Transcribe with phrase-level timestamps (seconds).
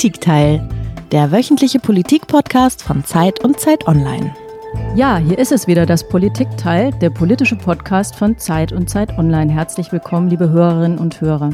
[0.00, 0.66] Politikteil,
[1.12, 4.34] der wöchentliche Politikpodcast von Zeit und Zeit Online.
[4.96, 9.52] Ja, hier ist es wieder, das Politikteil, der politische Podcast von Zeit und Zeit Online.
[9.52, 11.50] Herzlich willkommen, liebe Hörerinnen und Hörer.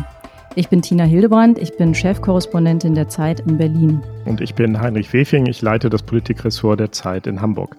[0.54, 4.00] Ich bin Tina Hildebrand, ich bin Chefkorrespondentin der Zeit in Berlin.
[4.26, 7.76] Und ich bin Heinrich Wefing, ich leite das Politikressort der Zeit in Hamburg.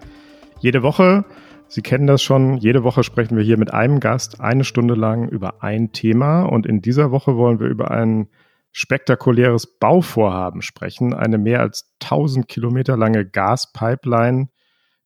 [0.59, 1.23] Jede Woche,
[1.69, 5.29] Sie kennen das schon, jede Woche sprechen wir hier mit einem Gast eine Stunde lang
[5.29, 8.27] über ein Thema und in dieser Woche wollen wir über ein
[8.77, 14.49] spektakuläres Bauvorhaben sprechen, eine mehr als 1000 Kilometer lange Gaspipeline,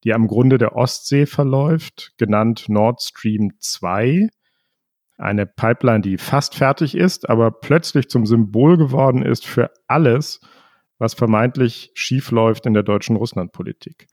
[0.04, 4.28] die am Grunde der Ostsee verläuft, genannt Nord Stream 2
[5.18, 10.42] eine Pipeline, die fast fertig ist, aber plötzlich zum Symbol geworden ist für alles,
[10.98, 14.08] was vermeintlich schiefläuft in der deutschen Russlandpolitik.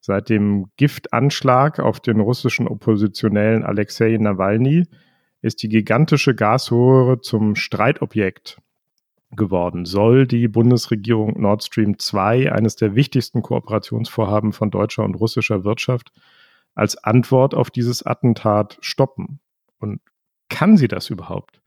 [0.00, 4.88] Seit dem Giftanschlag auf den russischen Oppositionellen Alexei Nawalny
[5.40, 8.60] ist die gigantische Gasröhre zum Streitobjekt
[9.30, 9.84] geworden.
[9.84, 16.12] Soll die Bundesregierung Nord Stream 2, eines der wichtigsten Kooperationsvorhaben von deutscher und russischer Wirtschaft,
[16.74, 19.40] als Antwort auf dieses Attentat stoppen?
[19.78, 20.00] Und
[20.48, 21.60] kann sie das überhaupt?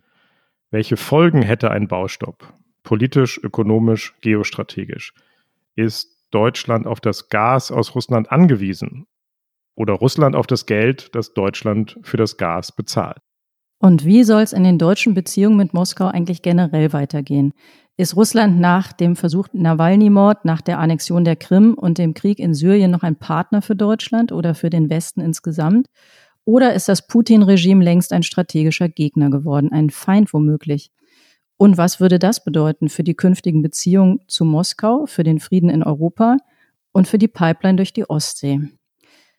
[0.71, 2.53] Welche Folgen hätte ein Baustopp?
[2.83, 5.13] Politisch, ökonomisch, geostrategisch?
[5.75, 9.07] Ist Deutschland auf das Gas aus Russland angewiesen?
[9.75, 13.21] Oder Russland auf das Geld, das Deutschland für das Gas bezahlt?
[13.83, 17.51] Und wie soll es in den deutschen Beziehungen mit Moskau eigentlich generell weitergehen?
[17.97, 22.53] Ist Russland nach dem versuchten Nawalny-Mord, nach der Annexion der Krim und dem Krieg in
[22.53, 25.87] Syrien noch ein Partner für Deutschland oder für den Westen insgesamt?
[26.45, 30.89] Oder ist das Putin-Regime längst ein strategischer Gegner geworden, ein Feind womöglich?
[31.57, 35.83] Und was würde das bedeuten für die künftigen Beziehungen zu Moskau, für den Frieden in
[35.83, 36.37] Europa
[36.93, 38.61] und für die Pipeline durch die Ostsee?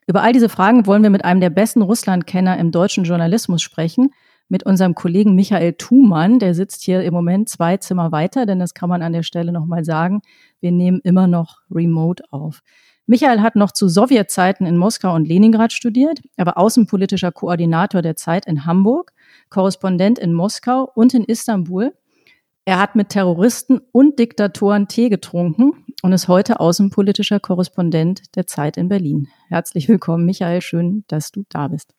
[0.06, 4.10] Über all diese Fragen wollen wir mit einem der besten Russlandkenner im deutschen Journalismus sprechen,
[4.48, 6.38] mit unserem Kollegen Michael Thumann.
[6.38, 9.52] Der sitzt hier im Moment zwei Zimmer weiter, denn das kann man an der Stelle
[9.52, 10.22] nochmal sagen.
[10.60, 12.60] Wir nehmen immer noch remote auf.
[13.06, 18.46] Michael hat noch zu Sowjetzeiten in Moskau und Leningrad studiert, aber außenpolitischer Koordinator der Zeit
[18.46, 19.12] in Hamburg,
[19.50, 21.92] Korrespondent in Moskau und in Istanbul.
[22.64, 28.78] Er hat mit Terroristen und Diktatoren Tee getrunken und ist heute außenpolitischer Korrespondent der Zeit
[28.78, 29.28] in Berlin.
[29.48, 30.62] Herzlich willkommen, Michael.
[30.62, 31.94] Schön, dass du da bist.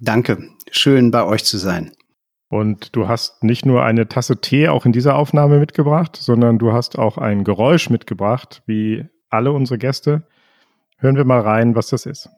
[0.00, 0.50] Danke.
[0.70, 1.92] Schön, bei euch zu sein.
[2.48, 6.72] Und du hast nicht nur eine Tasse Tee auch in dieser Aufnahme mitgebracht, sondern du
[6.72, 10.28] hast auch ein Geräusch mitgebracht, wie alle unsere Gäste.
[10.98, 12.28] Hören wir mal rein, was das ist.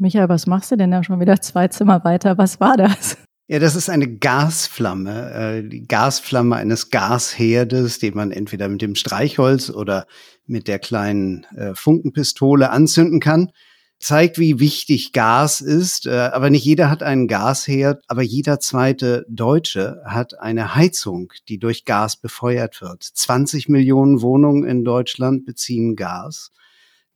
[0.00, 2.38] Michael, was machst du denn da schon wieder zwei Zimmer weiter?
[2.38, 3.18] Was war das?
[3.48, 8.94] Ja, das ist eine Gasflamme, äh, die Gasflamme eines Gasherdes, den man entweder mit dem
[8.94, 10.06] Streichholz oder
[10.46, 13.50] mit der kleinen äh, Funkenpistole anzünden kann.
[13.98, 16.06] Zeigt, wie wichtig Gas ist.
[16.06, 21.58] Äh, aber nicht jeder hat einen Gasherd, aber jeder zweite Deutsche hat eine Heizung, die
[21.58, 23.02] durch Gas befeuert wird.
[23.02, 26.52] 20 Millionen Wohnungen in Deutschland beziehen Gas.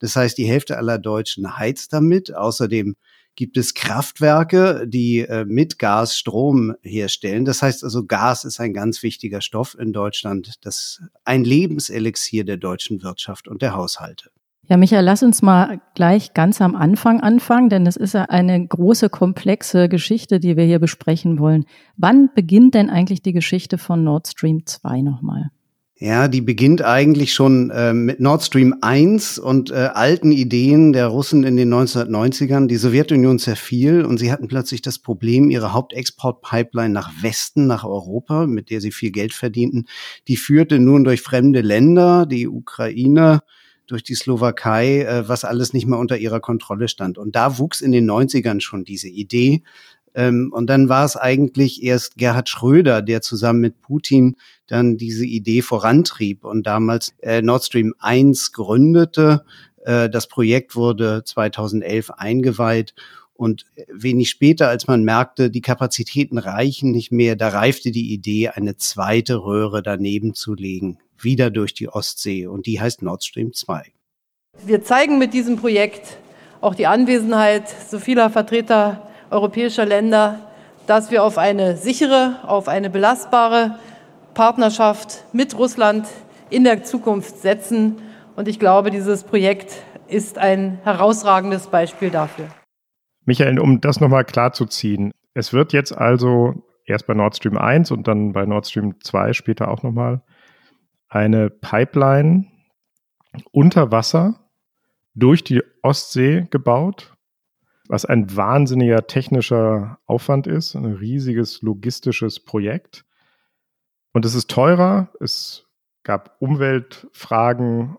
[0.05, 2.35] Das heißt, die Hälfte aller Deutschen heizt damit.
[2.35, 2.95] Außerdem
[3.37, 7.47] gibt es Kraftwerke, die äh, mit Gas Strom herstellen.
[7.47, 12.59] Das heißt also, Gas ist ein ganz wichtiger Stoff in Deutschland, das ein Lebenselixier der
[12.59, 14.29] deutschen Wirtschaft und der Haushalte.
[14.69, 18.67] Ja, Michael, lass uns mal gleich ganz am Anfang anfangen, denn das ist ja eine
[18.67, 21.65] große, komplexe Geschichte, die wir hier besprechen wollen.
[21.97, 25.49] Wann beginnt denn eigentlich die Geschichte von Nord Stream 2 nochmal?
[26.01, 31.07] Ja, die beginnt eigentlich schon äh, mit Nord Stream 1 und äh, alten Ideen der
[31.07, 32.67] Russen in den 1990ern.
[32.67, 38.49] Die Sowjetunion zerfiel und sie hatten plötzlich das Problem, ihre Hauptexportpipeline nach Westen, nach Europa,
[38.49, 39.87] mit der sie viel Geld verdienten,
[40.27, 43.43] die führte nun durch fremde Länder, die Ukraine,
[43.87, 47.19] durch die Slowakei, äh, was alles nicht mehr unter ihrer Kontrolle stand.
[47.19, 49.63] Und da wuchs in den 90ern schon diese Idee,
[50.15, 55.27] ähm, und dann war es eigentlich erst Gerhard Schröder, der zusammen mit Putin dann diese
[55.27, 59.45] Idee vorantrieb und damals äh, Nord Stream 1 gründete.
[59.85, 62.95] Äh, das Projekt wurde 2011 eingeweiht
[63.35, 68.51] und wenig später, als man merkte, die Kapazitäten reichen nicht mehr, da reifte die Idee,
[68.51, 72.47] eine zweite Röhre daneben zu legen, wieder durch die Ostsee.
[72.47, 73.87] Und die heißt Nord Stream 2.
[74.65, 76.19] Wir zeigen mit diesem Projekt
[76.61, 80.39] auch die Anwesenheit so vieler Vertreter europäischer Länder,
[80.87, 83.79] dass wir auf eine sichere, auf eine belastbare
[84.33, 86.07] Partnerschaft mit Russland
[86.51, 87.97] in der Zukunft setzen.
[88.37, 92.47] Und ich glaube, dieses Projekt ist ein herausragendes Beispiel dafür.
[93.25, 96.55] Michael, um das nochmal klarzuziehen, es wird jetzt also
[96.87, 100.23] erst bei Nord Stream 1 und dann bei Nord Stream 2 später auch nochmal
[101.09, 102.47] eine Pipeline
[103.51, 104.41] unter Wasser
[105.15, 107.14] durch die Ostsee gebaut,
[107.89, 113.05] was ein wahnsinniger technischer Aufwand ist, ein riesiges logistisches Projekt.
[114.13, 115.67] Und es ist teurer, es
[116.03, 117.97] gab Umweltfragen,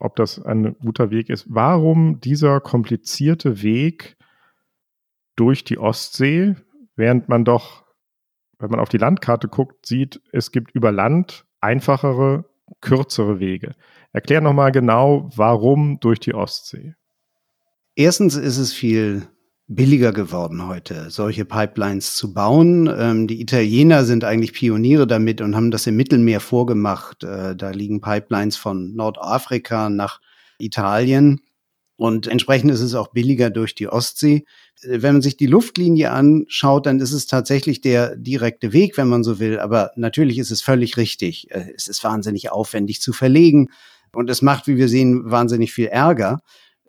[0.00, 1.46] ob das ein guter Weg ist.
[1.48, 4.16] Warum dieser komplizierte Weg
[5.36, 6.56] durch die Ostsee,
[6.96, 7.84] während man doch,
[8.58, 12.44] wenn man auf die Landkarte guckt, sieht, es gibt über Land einfachere,
[12.80, 13.74] kürzere Wege.
[14.12, 16.94] Erklär nochmal genau, warum durch die Ostsee.
[17.94, 19.28] Erstens ist es viel
[19.68, 22.90] billiger geworden heute, solche Pipelines zu bauen.
[22.94, 27.22] Ähm, die Italiener sind eigentlich Pioniere damit und haben das im Mittelmeer vorgemacht.
[27.22, 30.20] Äh, da liegen Pipelines von Nordafrika nach
[30.58, 31.40] Italien.
[31.96, 34.44] Und entsprechend ist es auch billiger durch die Ostsee.
[34.82, 39.08] Äh, wenn man sich die Luftlinie anschaut, dann ist es tatsächlich der direkte Weg, wenn
[39.08, 39.58] man so will.
[39.58, 41.50] Aber natürlich ist es völlig richtig.
[41.50, 43.68] Äh, es ist wahnsinnig aufwendig zu verlegen.
[44.14, 46.40] Und es macht, wie wir sehen, wahnsinnig viel Ärger.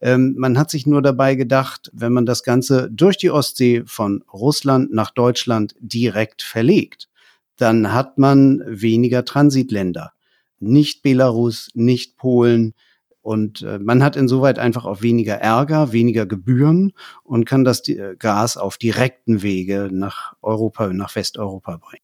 [0.03, 4.21] Ähm, man hat sich nur dabei gedacht, wenn man das Ganze durch die Ostsee von
[4.33, 7.07] Russland nach Deutschland direkt verlegt,
[7.55, 10.11] dann hat man weniger Transitländer.
[10.59, 12.73] Nicht Belarus, nicht Polen.
[13.21, 16.91] Und äh, man hat insoweit einfach auch weniger Ärger, weniger Gebühren
[17.23, 22.03] und kann das äh, Gas auf direkten Wege nach Europa, nach Westeuropa bringen.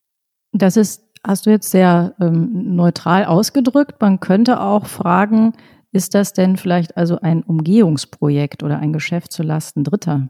[0.53, 3.99] Das ist, hast du jetzt sehr ähm, neutral ausgedrückt.
[3.99, 5.51] Man könnte auch fragen,
[5.91, 10.29] ist das denn vielleicht also ein Umgehungsprojekt oder ein Geschäft zu Lasten Dritter?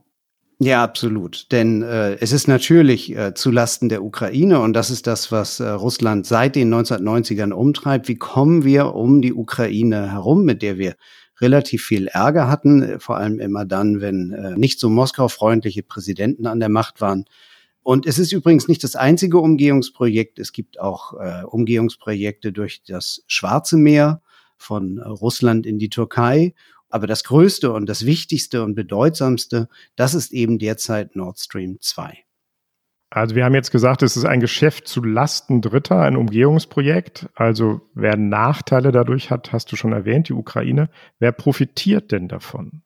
[0.62, 1.52] Ja, absolut.
[1.54, 5.62] Denn äh, es ist natürlich äh, zu Lasten der Ukraine und das ist das, was
[5.62, 8.10] äh, Russland seit den 1990ern umtreibt.
[8.10, 10.96] Wie kommen wir um die Ukraine herum, mit der wir
[11.40, 16.46] relativ viel Ärger hatten, äh, vor allem immer dann, wenn äh, nicht so Moskau-freundliche Präsidenten
[16.46, 17.24] an der Macht waren.
[17.82, 20.40] Und es ist übrigens nicht das einzige Umgehungsprojekt.
[20.40, 24.22] Es gibt auch äh, Umgehungsprojekte durch das Schwarze Meer
[24.60, 26.54] von Russland in die Türkei.
[26.90, 32.26] Aber das Größte und das Wichtigste und Bedeutsamste, das ist eben derzeit Nord Stream 2.
[33.12, 37.28] Also wir haben jetzt gesagt, es ist ein Geschäft zu Lasten Dritter, ein Umgehungsprojekt.
[37.34, 40.90] Also wer Nachteile dadurch hat, hast du schon erwähnt, die Ukraine.
[41.18, 42.84] Wer profitiert denn davon?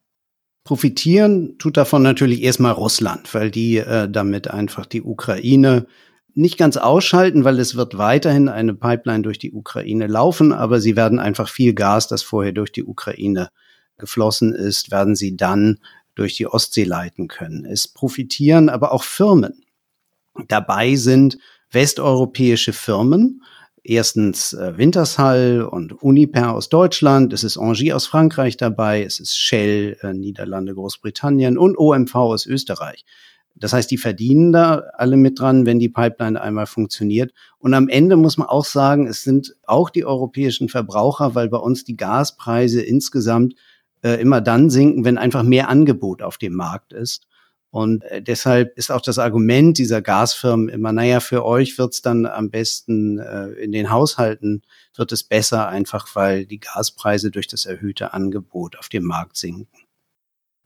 [0.63, 5.87] Profitieren tut davon natürlich erstmal Russland, weil die äh, damit einfach die Ukraine
[6.35, 10.95] nicht ganz ausschalten, weil es wird weiterhin eine Pipeline durch die Ukraine laufen, aber sie
[10.95, 13.49] werden einfach viel Gas, das vorher durch die Ukraine
[13.97, 15.79] geflossen ist, werden sie dann
[16.15, 17.65] durch die Ostsee leiten können.
[17.65, 19.63] Es profitieren aber auch Firmen.
[20.47, 21.37] Dabei sind
[21.71, 23.43] westeuropäische Firmen,
[23.83, 29.37] erstens äh, Wintershall und Uniper aus Deutschland, es ist Engie aus Frankreich dabei, es ist
[29.37, 33.05] Shell, äh, Niederlande, Großbritannien und OMV aus Österreich.
[33.63, 37.31] Das heißt, die verdienen da alle mit dran, wenn die Pipeline einmal funktioniert.
[37.59, 41.59] Und am Ende muss man auch sagen, es sind auch die europäischen Verbraucher, weil bei
[41.59, 43.55] uns die Gaspreise insgesamt
[44.01, 47.25] äh, immer dann sinken, wenn einfach mehr Angebot auf dem Markt ist.
[47.69, 52.25] Und äh, deshalb ist auch das Argument dieser Gasfirmen immer, naja, für euch wird's dann
[52.25, 57.65] am besten äh, in den Haushalten wird es besser, einfach weil die Gaspreise durch das
[57.65, 59.82] erhöhte Angebot auf dem Markt sinken.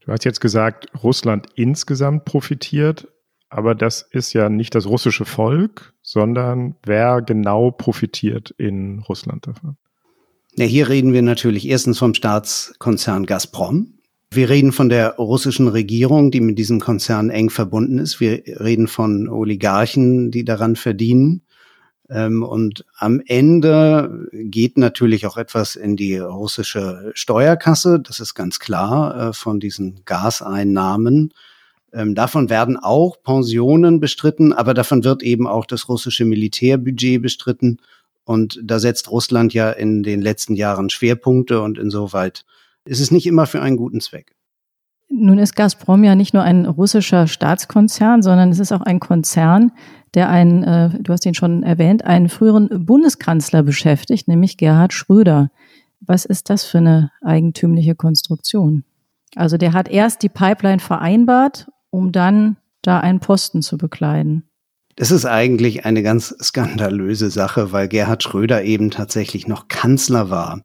[0.08, 3.10] Du hast jetzt gesagt, Russland insgesamt profitiert,
[3.50, 9.76] aber das ist ja nicht das russische Volk, sondern wer genau profitiert in Russland davon?
[10.56, 13.96] Ja, hier reden wir natürlich erstens vom Staatskonzern Gazprom.
[14.32, 18.22] Wir reden von der russischen Regierung, die mit diesem Konzern eng verbunden ist.
[18.22, 21.42] Wir reden von Oligarchen, die daran verdienen.
[22.10, 28.00] Ähm, und am Ende geht natürlich auch etwas in die russische Steuerkasse.
[28.00, 31.34] Das ist ganz klar äh, von diesen Gaseinnahmen.
[31.94, 37.80] Ähm, davon werden auch Pensionen bestritten, aber davon wird eben auch das russische Militärbudget bestritten.
[38.24, 42.46] Und da setzt Russland ja in den letzten Jahren Schwerpunkte und insoweit
[42.86, 44.36] ist es nicht immer für einen guten Zweck.
[45.10, 49.72] Nun ist Gazprom ja nicht nur ein russischer Staatskonzern, sondern es ist auch ein Konzern,
[50.14, 55.52] der einen, äh, du hast ihn schon erwähnt, einen früheren Bundeskanzler beschäftigt, nämlich Gerhard Schröder.
[56.00, 58.84] Was ist das für eine eigentümliche Konstruktion?
[59.36, 64.44] Also der hat erst die Pipeline vereinbart, um dann da einen Posten zu bekleiden.
[64.96, 70.64] Das ist eigentlich eine ganz skandalöse Sache, weil Gerhard Schröder eben tatsächlich noch Kanzler war,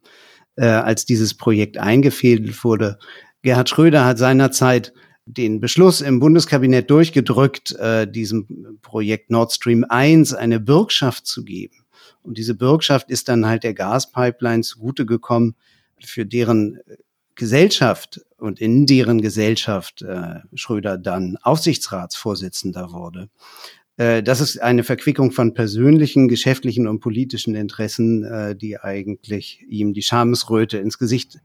[0.57, 2.99] äh, als dieses Projekt eingefädelt wurde.
[3.43, 4.95] Gerhard Schröder hat seinerzeit
[5.27, 11.85] den Beschluss im Bundeskabinett durchgedrückt, äh, diesem Projekt Nord Stream 1 eine Bürgschaft zu geben.
[12.23, 15.55] Und diese Bürgschaft ist dann halt der Gaspipeline zugute gekommen,
[16.01, 16.81] für deren
[17.35, 23.31] Gesellschaft und in deren Gesellschaft äh, Schröder dann Aufsichtsratsvorsitzender wurde.
[23.97, 29.95] Äh, das ist eine Verquickung von persönlichen, geschäftlichen und politischen Interessen, äh, die eigentlich ihm
[29.95, 31.41] die Schamesröte ins Gesicht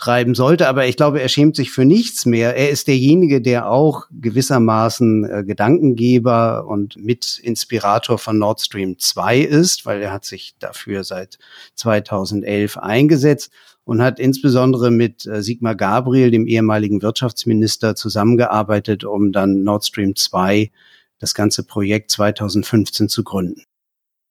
[0.00, 0.66] treiben sollte.
[0.66, 2.56] Aber ich glaube, er schämt sich für nichts mehr.
[2.56, 9.86] Er ist derjenige, der auch gewissermaßen äh, Gedankengeber und Mitinspirator von Nord Stream 2 ist,
[9.86, 11.38] weil er hat sich dafür seit
[11.74, 13.52] 2011 eingesetzt
[13.84, 20.16] und hat insbesondere mit äh, Sigmar Gabriel, dem ehemaligen Wirtschaftsminister, zusammengearbeitet, um dann Nord Stream
[20.16, 20.70] 2
[21.18, 23.62] das ganze Projekt 2015 zu gründen.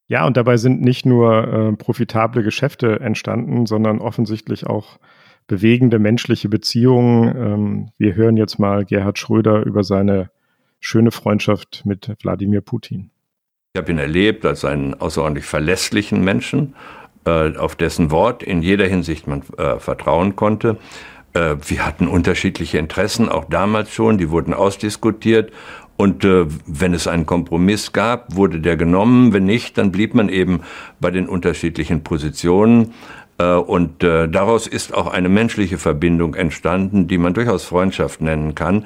[0.07, 4.97] Ja, und dabei sind nicht nur äh, profitable Geschäfte entstanden, sondern offensichtlich auch
[5.49, 7.35] bewegende menschliche Beziehungen.
[7.35, 10.29] Ähm, wir hören jetzt mal Gerhard Schröder über seine
[10.79, 13.09] schöne Freundschaft mit Wladimir Putin.
[13.73, 16.75] Ich habe ihn erlebt als einen außerordentlich verlässlichen Menschen,
[17.25, 20.77] äh, auf dessen Wort in jeder Hinsicht man äh, vertrauen konnte.
[21.33, 25.51] Äh, wir hatten unterschiedliche Interessen, auch damals schon, die wurden ausdiskutiert
[25.99, 29.33] und äh, wenn es einen Kompromiss gab, wurde der genommen.
[29.33, 30.61] Wenn nicht, dann blieb man eben
[31.01, 32.93] bei den unterschiedlichen Positionen.
[33.39, 38.53] Äh, und äh, daraus ist auch eine menschliche Verbindung entstanden, die man durchaus Freundschaft nennen
[38.53, 38.85] kann.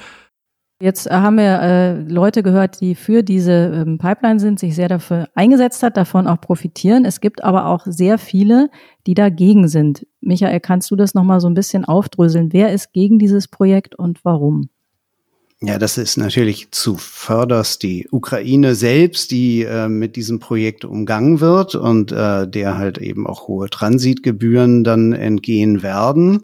[0.81, 5.29] Jetzt haben wir äh, Leute gehört, die für diese ähm, Pipeline sind, sich sehr dafür
[5.33, 7.05] eingesetzt hat, davon auch profitieren.
[7.05, 8.69] Es gibt aber auch sehr viele,
[9.07, 10.05] die dagegen sind.
[10.19, 12.51] Michael, kannst du das nochmal so ein bisschen aufdröseln?
[12.51, 14.69] Wer ist gegen dieses Projekt und warum?
[15.65, 21.73] Ja, das ist natürlich zuvörderst die Ukraine selbst, die äh, mit diesem Projekt umgangen wird
[21.75, 26.43] und äh, der halt eben auch hohe Transitgebühren dann entgehen werden,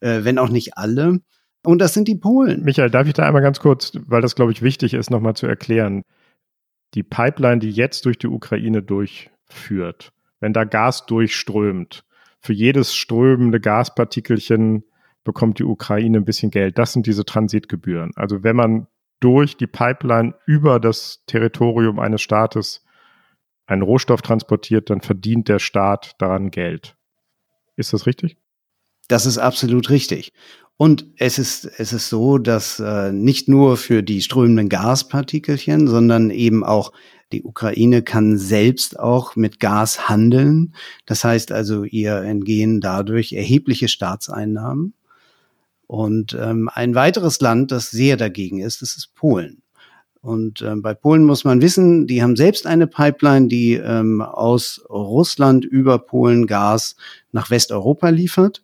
[0.00, 1.20] äh, wenn auch nicht alle.
[1.64, 2.62] Und das sind die Polen.
[2.62, 5.46] Michael, darf ich da einmal ganz kurz, weil das, glaube ich, wichtig ist, nochmal zu
[5.46, 6.02] erklären.
[6.92, 12.04] Die Pipeline, die jetzt durch die Ukraine durchführt, wenn da Gas durchströmt,
[12.40, 14.84] für jedes strömende Gaspartikelchen
[15.24, 16.78] bekommt die Ukraine ein bisschen Geld.
[16.78, 18.12] Das sind diese Transitgebühren.
[18.16, 18.86] Also wenn man
[19.20, 22.84] durch die Pipeline über das Territorium eines Staates
[23.66, 26.96] einen Rohstoff transportiert, dann verdient der Staat daran Geld.
[27.76, 28.36] Ist das richtig?
[29.08, 30.32] Das ist absolut richtig.
[30.76, 36.30] Und es ist, es ist so, dass äh, nicht nur für die strömenden Gaspartikelchen, sondern
[36.30, 36.92] eben auch
[37.32, 40.74] die Ukraine kann selbst auch mit Gas handeln.
[41.06, 44.94] Das heißt also, ihr entgehen dadurch erhebliche Staatseinnahmen.
[45.90, 49.60] Und ähm, ein weiteres Land, das sehr dagegen ist, das ist Polen.
[50.20, 54.84] Und ähm, bei Polen muss man wissen, die haben selbst eine Pipeline, die ähm, aus
[54.88, 56.94] Russland über Polen Gas
[57.32, 58.62] nach Westeuropa liefert.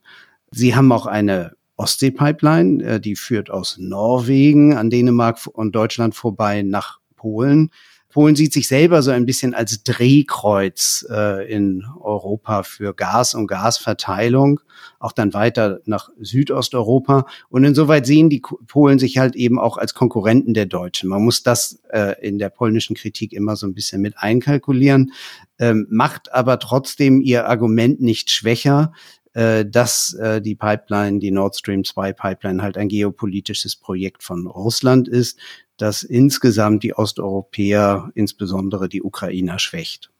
[0.52, 6.62] Sie haben auch eine Ostsee-Pipeline, äh, die führt aus Norwegen an Dänemark und Deutschland vorbei
[6.62, 7.72] nach Polen.
[8.16, 13.46] Polen sieht sich selber so ein bisschen als Drehkreuz äh, in Europa für Gas und
[13.46, 14.60] Gasverteilung,
[14.98, 17.26] auch dann weiter nach Südosteuropa.
[17.50, 21.10] Und insoweit sehen die Polen sich halt eben auch als Konkurrenten der Deutschen.
[21.10, 25.12] Man muss das äh, in der polnischen Kritik immer so ein bisschen mit einkalkulieren,
[25.58, 28.94] ähm, macht aber trotzdem ihr Argument nicht schwächer,
[29.34, 34.46] äh, dass äh, die Pipeline, die Nord Stream 2 Pipeline halt ein geopolitisches Projekt von
[34.46, 35.38] Russland ist,
[35.76, 40.10] das insgesamt die Osteuropäer, insbesondere die Ukrainer, schwächt.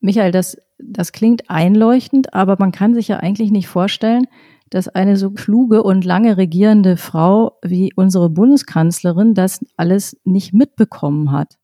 [0.00, 4.26] Michael, das, das klingt einleuchtend, aber man kann sich ja eigentlich nicht vorstellen,
[4.70, 11.32] dass eine so kluge und lange regierende Frau wie unsere Bundeskanzlerin das alles nicht mitbekommen
[11.32, 11.58] hat.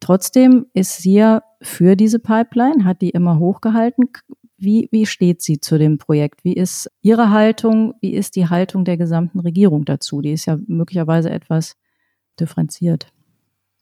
[0.00, 4.08] Trotzdem ist sie ja für diese Pipeline, hat die immer hochgehalten.
[4.58, 6.44] Wie, wie steht sie zu dem Projekt?
[6.44, 7.94] Wie ist ihre Haltung?
[8.00, 10.20] Wie ist die Haltung der gesamten Regierung dazu?
[10.20, 11.76] Die ist ja möglicherweise etwas
[12.40, 13.08] differenziert.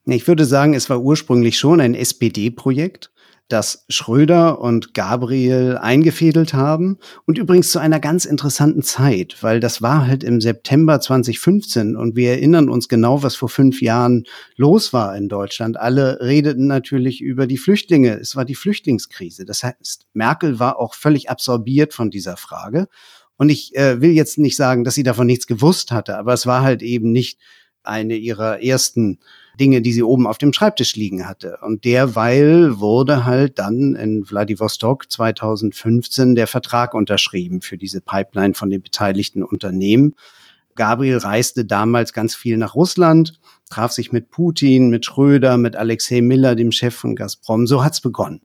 [0.06, 3.12] Ich würde sagen, es war ursprünglich schon ein SPD-Projekt,
[3.50, 9.82] das Schröder und Gabriel eingefädelt haben und übrigens zu einer ganz interessanten Zeit, weil das
[9.82, 14.24] war halt im September 2015 und wir erinnern uns genau, was vor fünf Jahren
[14.56, 15.78] los war in Deutschland.
[15.78, 18.18] Alle redeten natürlich über die Flüchtlinge.
[18.18, 19.44] Es war die Flüchtlingskrise.
[19.44, 22.88] Das heißt, Merkel war auch völlig absorbiert von dieser Frage.
[23.36, 26.46] Und ich äh, will jetzt nicht sagen, dass sie davon nichts gewusst hatte, aber es
[26.46, 27.38] war halt eben nicht
[27.82, 29.18] eine ihrer ersten
[29.58, 31.58] Dinge, die sie oben auf dem Schreibtisch liegen hatte.
[31.62, 38.70] Und derweil wurde halt dann in Vladivostok 2015 der Vertrag unterschrieben für diese Pipeline von
[38.70, 40.14] den beteiligten Unternehmen.
[40.76, 46.22] Gabriel reiste damals ganz viel nach Russland, traf sich mit Putin, mit Schröder, mit Alexei
[46.22, 47.66] Miller, dem Chef von Gazprom.
[47.66, 48.40] So hat's begonnen.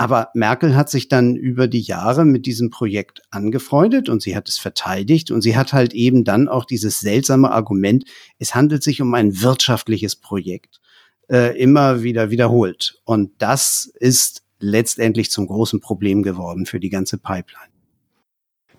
[0.00, 4.48] Aber Merkel hat sich dann über die Jahre mit diesem Projekt angefreundet und sie hat
[4.48, 8.06] es verteidigt und sie hat halt eben dann auch dieses seltsame Argument,
[8.38, 10.80] es handelt sich um ein wirtschaftliches Projekt,
[11.28, 12.98] äh, immer wieder wiederholt.
[13.04, 17.69] Und das ist letztendlich zum großen Problem geworden für die ganze Pipeline.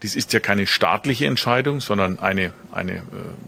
[0.03, 3.01] Dies ist ja keine staatliche Entscheidung, sondern eine, eine äh,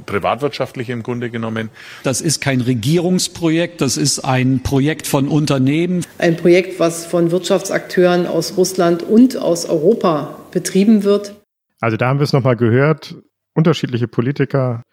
[0.05, 1.69] privatwirtschaftliche im Grunde genommen.
[2.03, 6.05] Das ist kein Regierungsprojekt, das ist ein Projekt von Unternehmen.
[6.19, 11.35] Ein Projekt, was von Wirtschaftsakteuren aus Russland und aus Europa betrieben wird.
[11.79, 13.15] Also da haben wir es nochmal gehört,
[13.55, 14.83] unterschiedliche Politiker.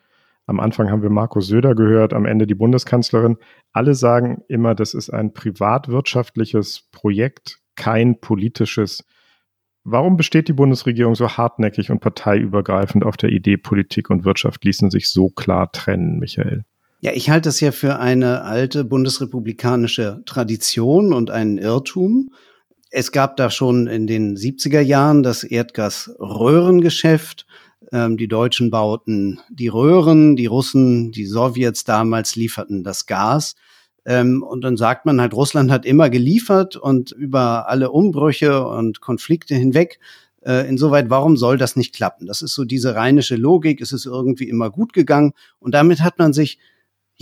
[0.47, 3.37] Am Anfang haben wir Markus Söder gehört, am Ende die Bundeskanzlerin.
[3.73, 9.05] Alle sagen immer, das ist ein privatwirtschaftliches Projekt, kein politisches
[9.85, 14.91] Warum besteht die Bundesregierung so hartnäckig und parteiübergreifend auf der Idee, Politik und Wirtschaft ließen
[14.91, 16.65] sich so klar trennen, Michael?
[17.01, 22.31] Ja, ich halte das ja für eine alte bundesrepublikanische Tradition und einen Irrtum.
[22.91, 27.47] Es gab da schon in den 70er Jahren das Erdgasröhrengeschäft.
[27.91, 33.55] Ähm, die Deutschen bauten die Röhren, die Russen, die Sowjets damals lieferten das Gas.
[34.11, 39.01] Ähm, und dann sagt man halt, Russland hat immer geliefert und über alle Umbrüche und
[39.01, 40.01] Konflikte hinweg.
[40.41, 42.27] Äh, insoweit, warum soll das nicht klappen?
[42.27, 43.81] Das ist so diese rheinische Logik.
[43.81, 45.33] Es ist irgendwie immer gut gegangen.
[45.61, 46.59] Und damit hat man sich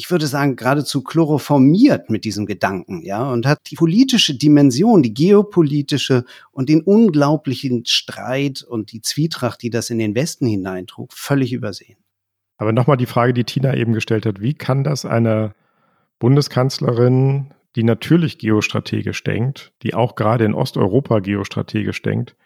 [0.00, 5.12] ich würde sagen, geradezu chloroformiert mit diesem Gedanken, ja, und hat die politische Dimension, die
[5.12, 11.52] geopolitische und den unglaublichen Streit und die Zwietracht, die das in den Westen hineintrug, völlig
[11.52, 11.98] übersehen.
[12.58, 15.52] Aber nochmal die Frage, die Tina eben gestellt hat, wie kann das eine
[16.18, 22.36] Bundeskanzlerin, die natürlich geostrategisch denkt, die auch gerade in Osteuropa geostrategisch denkt,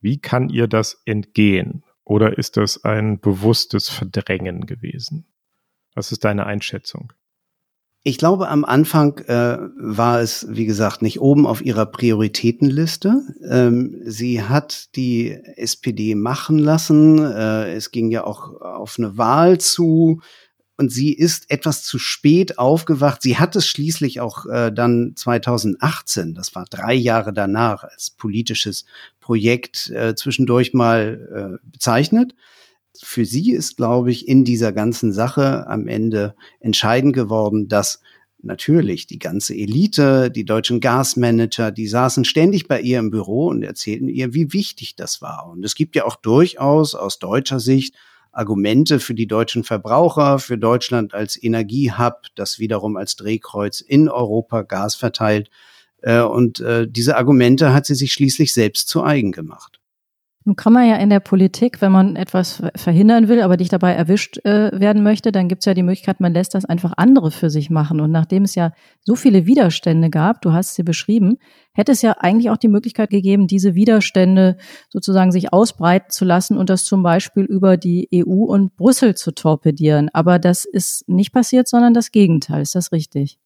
[0.00, 1.84] wie kann ihr das entgehen?
[2.04, 5.26] Oder ist das ein bewusstes Verdrängen gewesen?
[5.94, 7.12] Was ist deine Einschätzung?
[8.04, 13.20] Ich glaube, am Anfang äh, war es, wie gesagt, nicht oben auf ihrer Prioritätenliste.
[13.46, 17.18] Ähm, sie hat die SPD machen lassen.
[17.18, 20.22] Äh, es ging ja auch auf eine Wahl zu
[20.78, 23.20] und sie ist etwas zu spät aufgewacht.
[23.20, 28.84] Sie hat es schließlich auch äh, dann 2018, das war drei Jahre danach, als politisches
[29.18, 32.36] Projekt äh, zwischendurch mal äh, bezeichnet.
[32.96, 38.00] Für sie ist, glaube ich, in dieser ganzen Sache am Ende entscheidend geworden, dass
[38.40, 43.64] natürlich die ganze Elite, die deutschen Gasmanager, die saßen ständig bei ihr im Büro und
[43.64, 45.48] erzählten ihr, wie wichtig das war.
[45.50, 47.96] Und es gibt ja auch durchaus aus deutscher Sicht
[48.38, 54.62] Argumente für die deutschen Verbraucher, für Deutschland als Energiehub, das wiederum als Drehkreuz in Europa
[54.62, 55.50] Gas verteilt.
[56.02, 59.77] Äh, und äh, diese Argumente hat sie sich schließlich selbst zu eigen gemacht.
[60.48, 63.92] Nun kann man ja in der Politik, wenn man etwas verhindern will, aber nicht dabei
[63.92, 67.30] erwischt äh, werden möchte, dann gibt es ja die Möglichkeit, man lässt das einfach andere
[67.30, 68.00] für sich machen.
[68.00, 68.72] Und nachdem es ja
[69.04, 71.36] so viele Widerstände gab, du hast sie beschrieben,
[71.74, 74.56] hätte es ja eigentlich auch die Möglichkeit gegeben, diese Widerstände
[74.88, 79.32] sozusagen sich ausbreiten zu lassen und das zum Beispiel über die EU und Brüssel zu
[79.32, 80.08] torpedieren.
[80.14, 82.62] Aber das ist nicht passiert, sondern das Gegenteil.
[82.62, 83.38] Ist das richtig?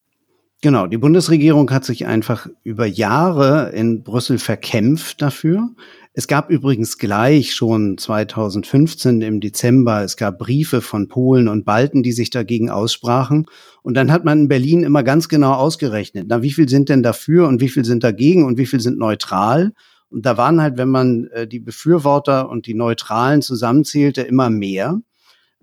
[0.63, 5.67] Genau, die Bundesregierung hat sich einfach über Jahre in Brüssel verkämpft dafür.
[6.15, 12.03] Es gab übrigens gleich schon 2015 im Dezember, es gab Briefe von Polen und Balten,
[12.03, 13.47] die sich dagegen aussprachen.
[13.81, 17.01] Und dann hat man in Berlin immer ganz genau ausgerechnet, na, wie viel sind denn
[17.01, 19.73] dafür und wie viel sind dagegen und wie viel sind neutral?
[20.09, 24.99] Und da waren halt, wenn man äh, die Befürworter und die Neutralen zusammenzählte, immer mehr.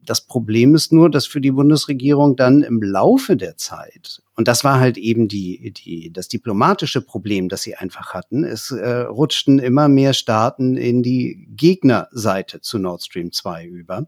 [0.05, 4.65] Das Problem ist nur, dass für die Bundesregierung dann im Laufe der Zeit, und das
[4.65, 9.59] war halt eben die, die, das diplomatische Problem, das sie einfach hatten, es äh, rutschten
[9.59, 14.07] immer mehr Staaten in die Gegnerseite zu Nord Stream 2 über.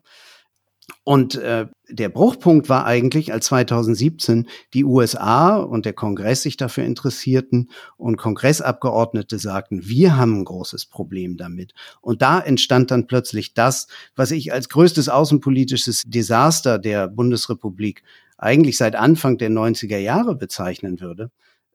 [1.05, 6.85] Und äh, der Bruchpunkt war eigentlich, als 2017 die USA und der Kongress sich dafür
[6.85, 11.72] interessierten und Kongressabgeordnete sagten, wir haben ein großes Problem damit.
[12.00, 18.02] Und da entstand dann plötzlich das, was ich als größtes außenpolitisches Desaster der Bundesrepublik
[18.38, 21.31] eigentlich seit Anfang der 90er Jahre bezeichnen würde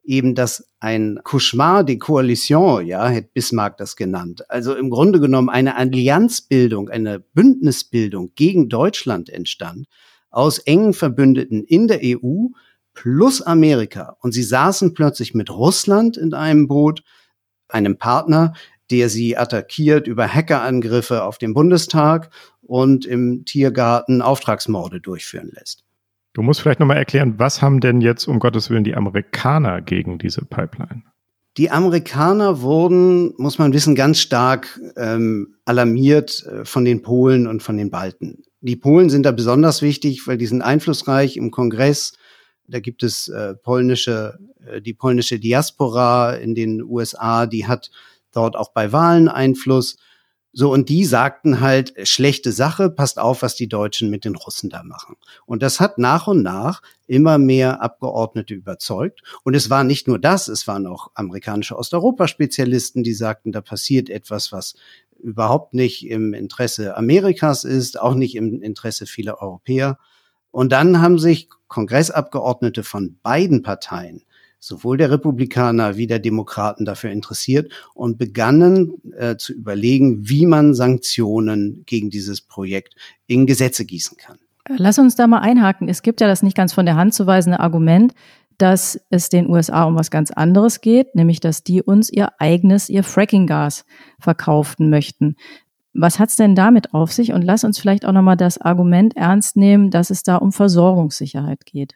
[0.08, 4.50] eben das ein Cauchemar de Coalition, ja, hätte Bismarck das genannt.
[4.50, 9.86] Also im Grunde genommen eine Allianzbildung, eine Bündnisbildung gegen Deutschland entstand
[10.30, 12.48] aus engen Verbündeten in der EU
[12.94, 14.16] plus Amerika.
[14.20, 17.02] Und sie saßen plötzlich mit Russland in einem Boot,
[17.68, 18.54] einem Partner,
[18.90, 22.30] der sie attackiert über Hackerangriffe auf den Bundestag
[22.62, 25.84] und im Tiergarten Auftragsmorde durchführen lässt.
[26.38, 30.18] Du musst vielleicht nochmal erklären, was haben denn jetzt um Gottes Willen die Amerikaner gegen
[30.18, 31.02] diese Pipeline?
[31.56, 37.60] Die Amerikaner wurden, muss man wissen, ganz stark ähm, alarmiert äh, von den Polen und
[37.64, 38.44] von den Balten.
[38.60, 42.12] Die Polen sind da besonders wichtig, weil die sind einflussreich im Kongress.
[42.68, 47.90] Da gibt es äh, polnische, äh, die polnische Diaspora in den USA, die hat
[48.30, 49.96] dort auch bei Wahlen Einfluss.
[50.52, 54.70] So, und die sagten halt, schlechte Sache, passt auf, was die Deutschen mit den Russen
[54.70, 55.16] da machen.
[55.44, 59.22] Und das hat nach und nach immer mehr Abgeordnete überzeugt.
[59.44, 64.08] Und es war nicht nur das, es waren auch amerikanische Osteuropa-Spezialisten, die sagten, da passiert
[64.08, 64.74] etwas, was
[65.18, 69.98] überhaupt nicht im Interesse Amerikas ist, auch nicht im Interesse vieler Europäer.
[70.50, 74.22] Und dann haben sich Kongressabgeordnete von beiden Parteien,
[74.58, 80.74] sowohl der Republikaner wie der Demokraten, dafür interessiert und begannen äh, zu überlegen, wie man
[80.74, 82.94] Sanktionen gegen dieses Projekt
[83.26, 84.38] in Gesetze gießen kann.
[84.76, 85.88] Lass uns da mal einhaken.
[85.88, 88.12] Es gibt ja das nicht ganz von der Hand zu weisende Argument,
[88.58, 92.88] dass es den USA um was ganz anderes geht, nämlich dass die uns ihr eigenes,
[92.88, 93.84] ihr Fracking-Gas
[94.18, 95.36] verkaufen möchten.
[95.94, 97.32] Was hat's denn damit auf sich?
[97.32, 101.64] Und lass uns vielleicht auch nochmal das Argument ernst nehmen, dass es da um Versorgungssicherheit
[101.64, 101.94] geht.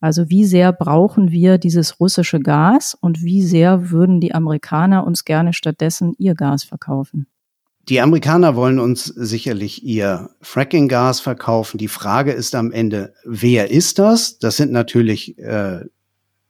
[0.00, 5.24] Also wie sehr brauchen wir dieses russische Gas und wie sehr würden die Amerikaner uns
[5.24, 7.26] gerne stattdessen ihr Gas verkaufen?
[7.88, 11.78] Die Amerikaner wollen uns sicherlich ihr Fracking-Gas verkaufen.
[11.78, 14.38] Die Frage ist am Ende, wer ist das?
[14.38, 15.80] Das sind natürlich äh,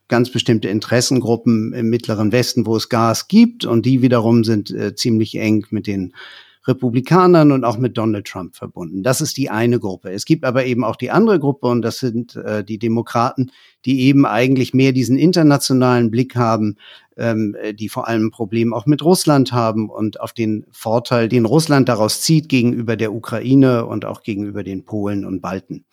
[0.09, 3.65] ganz bestimmte Interessengruppen im Mittleren Westen, wo es Gas gibt.
[3.65, 6.13] Und die wiederum sind äh, ziemlich eng mit den
[6.69, 9.03] Republikanern und auch mit Donald Trump verbunden.
[9.03, 10.11] Das ist die eine Gruppe.
[10.11, 13.51] Es gibt aber eben auch die andere Gruppe und das sind äh, die Demokraten,
[13.85, 16.77] die eben eigentlich mehr diesen internationalen Blick haben,
[17.17, 21.47] ähm, die vor allem ein Problem auch mit Russland haben und auf den Vorteil, den
[21.47, 25.87] Russland daraus zieht gegenüber der Ukraine und auch gegenüber den Polen und Balten.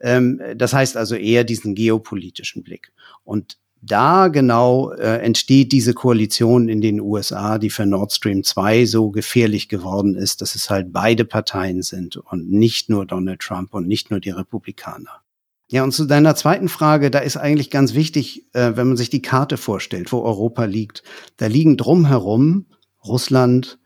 [0.00, 2.92] Ähm, das heißt also eher diesen geopolitischen Blick.
[3.24, 8.84] Und da genau äh, entsteht diese Koalition in den USA, die für Nord Stream 2
[8.84, 13.74] so gefährlich geworden ist, dass es halt beide Parteien sind und nicht nur Donald Trump
[13.74, 15.22] und nicht nur die Republikaner.
[15.68, 19.10] Ja, und zu deiner zweiten Frage, da ist eigentlich ganz wichtig, äh, wenn man sich
[19.10, 21.02] die Karte vorstellt, wo Europa liegt.
[21.36, 22.66] Da liegen drumherum
[23.04, 23.78] Russland,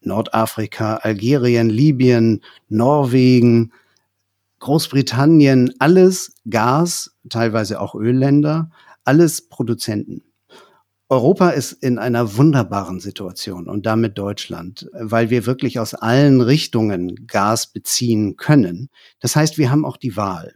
[0.00, 3.72] Nordafrika, Algerien, Libyen, Norwegen,
[4.60, 8.70] Großbritannien, alles Gas, teilweise auch Ölländer
[9.06, 10.22] alles Produzenten.
[11.08, 17.26] Europa ist in einer wunderbaren Situation und damit Deutschland, weil wir wirklich aus allen Richtungen
[17.28, 18.88] Gas beziehen können.
[19.20, 20.54] Das heißt, wir haben auch die Wahl.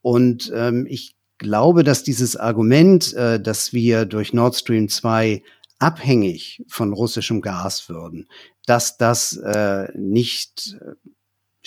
[0.00, 5.42] Und ähm, ich glaube, dass dieses Argument, äh, dass wir durch Nord Stream 2
[5.78, 8.26] abhängig von russischem Gas würden,
[8.64, 10.78] dass das äh, nicht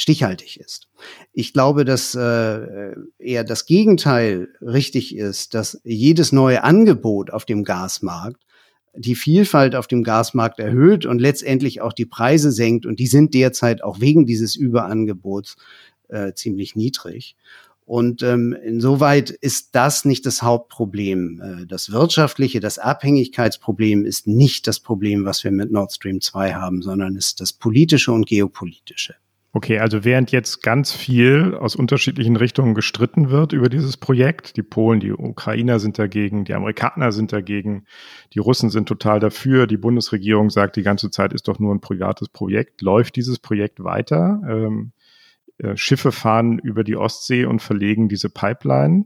[0.01, 0.87] stichhaltig ist.
[1.33, 7.63] Ich glaube, dass äh, eher das Gegenteil richtig ist, dass jedes neue Angebot auf dem
[7.63, 8.41] Gasmarkt
[8.93, 12.85] die Vielfalt auf dem Gasmarkt erhöht und letztendlich auch die Preise senkt.
[12.85, 15.55] Und die sind derzeit auch wegen dieses Überangebots
[16.09, 17.35] äh, ziemlich niedrig.
[17.85, 21.41] Und ähm, insoweit ist das nicht das Hauptproblem.
[21.41, 26.53] Äh, das wirtschaftliche, das Abhängigkeitsproblem ist nicht das Problem, was wir mit Nord Stream 2
[26.53, 29.15] haben, sondern ist das politische und geopolitische.
[29.53, 34.63] Okay, also während jetzt ganz viel aus unterschiedlichen Richtungen gestritten wird über dieses Projekt, die
[34.63, 37.85] Polen, die Ukrainer sind dagegen, die Amerikaner sind dagegen,
[38.33, 41.81] die Russen sind total dafür, die Bundesregierung sagt, die ganze Zeit ist doch nur ein
[41.81, 44.41] privates Projekt, läuft dieses Projekt weiter.
[44.47, 44.93] Ähm,
[45.57, 49.05] äh, Schiffe fahren über die Ostsee und verlegen diese Pipeline.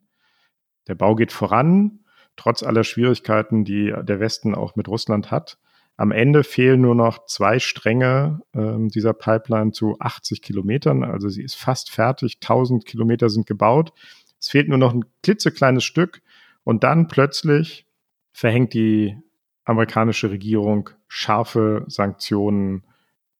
[0.88, 2.02] Der Bau geht voran,
[2.36, 5.58] trotz aller Schwierigkeiten, die der Westen auch mit Russland hat.
[5.98, 11.04] Am Ende fehlen nur noch zwei Stränge äh, dieser Pipeline zu 80 Kilometern.
[11.04, 12.40] Also sie ist fast fertig.
[12.42, 13.94] 1000 Kilometer sind gebaut.
[14.40, 16.22] Es fehlt nur noch ein klitzekleines Stück.
[16.64, 17.86] Und dann plötzlich
[18.34, 19.16] verhängt die
[19.64, 22.84] amerikanische Regierung scharfe Sanktionen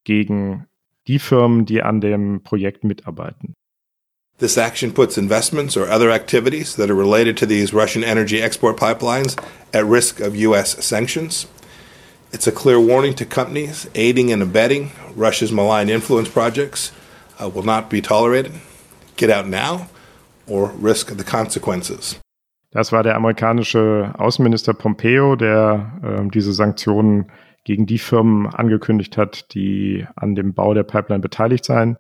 [0.06, 0.68] gegen
[1.08, 3.54] die Firmen, die an dem Projekt mitarbeiten.
[4.38, 8.78] This action puts investments or other activities that are related to these Russian energy export
[8.78, 9.38] pipelines
[9.74, 10.76] at risk of U.S.
[10.82, 11.48] sanctions.
[12.36, 16.92] It's a clear warning to companies aiding and abetting Russia's malign influence projects
[17.42, 18.52] uh, will not be tolerated.
[19.16, 19.88] Get out now
[20.46, 22.20] or risk the consequences.
[22.72, 27.32] Das war der amerikanische Außenminister Pompeo, der äh, diese Sanktionen
[27.64, 31.98] gegen die Firmen angekündigt hat, die an dem Bau der Pipeline beteiligt seien.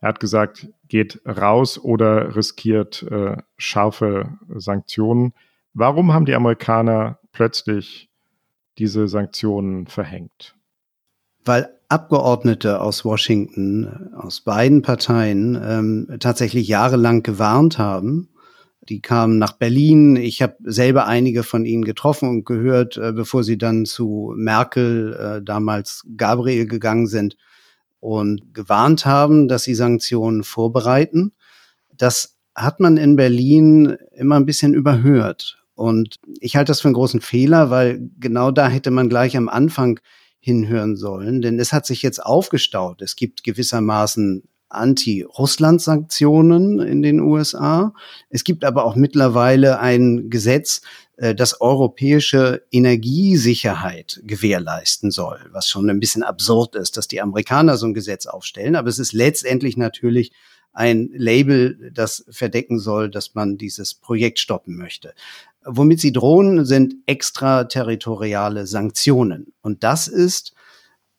[0.00, 5.34] Er hat gesagt, geht raus oder riskiert äh, scharfe Sanktionen.
[5.74, 8.08] Warum haben die Amerikaner plötzlich
[8.78, 10.54] diese Sanktionen verhängt?
[11.44, 18.30] Weil Abgeordnete aus Washington, aus beiden Parteien, ähm, tatsächlich jahrelang gewarnt haben.
[18.88, 20.16] Die kamen nach Berlin.
[20.16, 25.14] Ich habe selber einige von ihnen getroffen und gehört, äh, bevor sie dann zu Merkel,
[25.14, 27.36] äh, damals Gabriel, gegangen sind
[28.00, 31.34] und gewarnt haben, dass sie Sanktionen vorbereiten.
[31.96, 35.64] Das hat man in Berlin immer ein bisschen überhört.
[35.76, 39.48] Und ich halte das für einen großen Fehler, weil genau da hätte man gleich am
[39.48, 40.00] Anfang
[40.40, 43.02] hinhören sollen, denn es hat sich jetzt aufgestaut.
[43.02, 47.92] Es gibt gewissermaßen Anti-Russland-Sanktionen in den USA.
[48.30, 50.80] Es gibt aber auch mittlerweile ein Gesetz,
[51.16, 57.76] äh, das europäische Energiesicherheit gewährleisten soll, was schon ein bisschen absurd ist, dass die Amerikaner
[57.76, 58.76] so ein Gesetz aufstellen.
[58.76, 60.32] Aber es ist letztendlich natürlich
[60.72, 65.14] ein Label, das verdecken soll, dass man dieses Projekt stoppen möchte.
[65.66, 69.52] Womit sie drohen, sind extraterritoriale Sanktionen.
[69.62, 70.54] Und das ist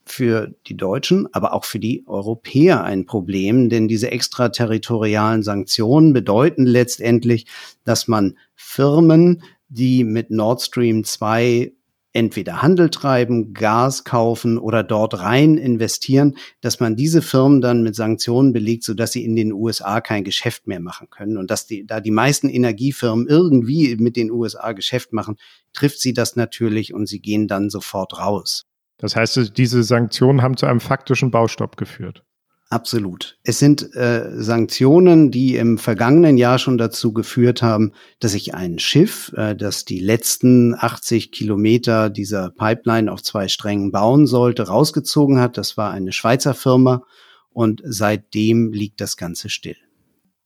[0.05, 6.65] für die Deutschen, aber auch für die Europäer ein Problem, denn diese extraterritorialen Sanktionen bedeuten
[6.65, 7.45] letztendlich,
[7.83, 11.73] dass man Firmen, die mit Nord Stream 2
[12.13, 17.95] entweder Handel treiben, Gas kaufen oder dort rein investieren, dass man diese Firmen dann mit
[17.95, 21.37] Sanktionen belegt, sodass sie in den USA kein Geschäft mehr machen können.
[21.37, 25.35] Und dass die, da die meisten Energiefirmen irgendwie mit den USA Geschäft machen,
[25.73, 28.65] trifft sie das natürlich und sie gehen dann sofort raus.
[28.97, 32.23] Das heißt, diese Sanktionen haben zu einem faktischen Baustopp geführt.
[32.69, 33.37] Absolut.
[33.43, 38.77] Es sind äh, Sanktionen, die im vergangenen Jahr schon dazu geführt haben, dass sich ein
[38.77, 45.39] Schiff, äh, das die letzten 80 Kilometer dieser Pipeline auf zwei Strängen bauen sollte, rausgezogen
[45.39, 45.57] hat.
[45.57, 47.03] Das war eine Schweizer Firma
[47.49, 49.77] und seitdem liegt das Ganze still.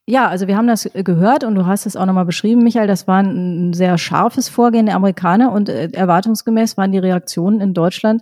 [0.05, 2.88] Ja, also wir haben das gehört und du hast es auch nochmal beschrieben, Michael.
[2.88, 7.73] Das war ein sehr scharfes Vorgehen der Amerikaner und äh, erwartungsgemäß waren die Reaktionen in
[7.73, 8.21] Deutschland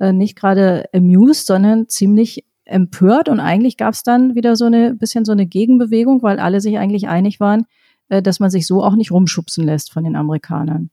[0.00, 4.94] äh, nicht gerade amused, sondern ziemlich empört und eigentlich gab es dann wieder so eine
[4.94, 7.64] bisschen so eine Gegenbewegung, weil alle sich eigentlich einig waren,
[8.08, 10.90] äh, dass man sich so auch nicht rumschubsen lässt von den Amerikanern.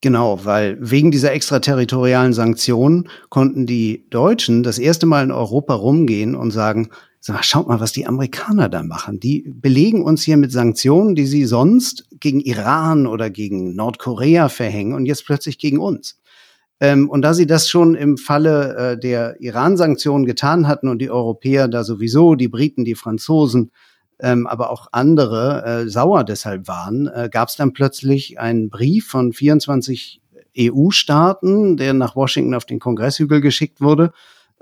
[0.00, 6.34] Genau, weil wegen dieser extraterritorialen Sanktionen konnten die Deutschen das erste Mal in Europa rumgehen
[6.34, 9.18] und sagen, sag, schaut mal, was die Amerikaner da machen.
[9.18, 14.92] Die belegen uns hier mit Sanktionen, die sie sonst gegen Iran oder gegen Nordkorea verhängen
[14.92, 16.18] und jetzt plötzlich gegen uns.
[16.80, 21.10] Ähm, und da sie das schon im Falle äh, der Iran-Sanktionen getan hatten und die
[21.10, 23.70] Europäer da sowieso, die Briten, die Franzosen,
[24.20, 29.06] ähm, aber auch andere äh, sauer deshalb waren, äh, gab es dann plötzlich einen Brief
[29.06, 30.20] von 24
[30.58, 34.12] EU-Staaten, der nach Washington auf den Kongresshügel geschickt wurde,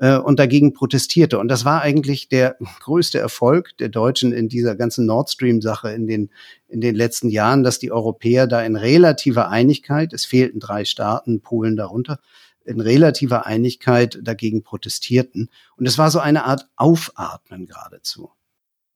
[0.03, 1.39] äh, und dagegen protestierte.
[1.39, 6.09] Und das war eigentlich der größte Erfolg der Deutschen in dieser ganzen Nord Stream-Sache in
[6.09, 6.31] den,
[6.69, 11.41] in den letzten Jahren, dass die Europäer da in relativer Einigkeit, es fehlten drei Staaten,
[11.41, 12.19] Polen darunter,
[12.65, 15.49] in relativer Einigkeit dagegen protestierten.
[15.77, 18.31] Und es war so eine Art Aufatmen geradezu.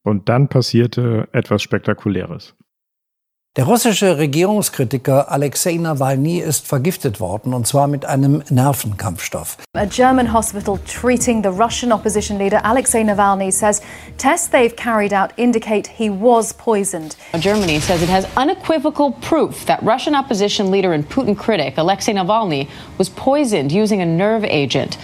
[0.02, 2.56] Und dann passierte etwas Spektakuläres.
[3.56, 9.56] Der russische Regierungskritiker Alexei Nawalny ist vergiftet worden, und zwar mit einem Nervenkampfstoff.
[9.72, 13.80] A German hospital treating the Russian opposition leader Alexei Navalny says
[14.18, 17.16] tests they've carried out indicate he was poisoned.
[17.40, 22.68] Germany says it has unequivocal proof that Russian opposition leader and Putin critic Alexei Navalny
[22.98, 24.98] was poisoned using a nerve agent.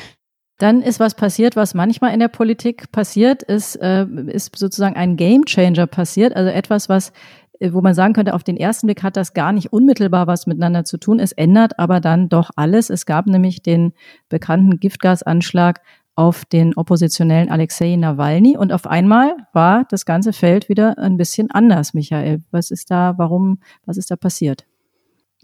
[0.58, 5.16] Dann ist was passiert, was manchmal in der Politik passiert, ist, äh, ist sozusagen ein
[5.16, 7.12] Gamechanger passiert, also etwas, was
[7.70, 10.84] wo man sagen könnte, auf den ersten Blick hat das gar nicht unmittelbar was miteinander
[10.84, 11.20] zu tun.
[11.20, 12.90] Es ändert aber dann doch alles.
[12.90, 13.92] Es gab nämlich den
[14.28, 15.80] bekannten Giftgasanschlag
[16.14, 21.50] auf den oppositionellen Alexei Nawalny und auf einmal war das ganze Feld wieder ein bisschen
[21.50, 22.42] anders, Michael.
[22.50, 24.66] Was ist da, warum, was ist da passiert?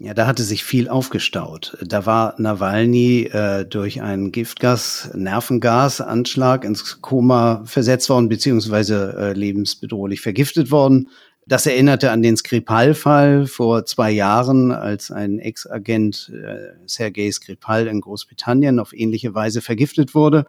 [0.01, 1.77] Ja, da hatte sich viel aufgestaut.
[1.85, 10.21] Da war Nawalny äh, durch einen Giftgas, Nervengasanschlag ins Koma versetzt worden, beziehungsweise äh, lebensbedrohlich
[10.21, 11.09] vergiftet worden.
[11.49, 18.01] Das erinnerte an den Skripal-Fall vor zwei Jahren, als ein Ex-Agent äh, Sergei Skripal in
[18.01, 20.45] Großbritannien auf ähnliche Weise vergiftet wurde.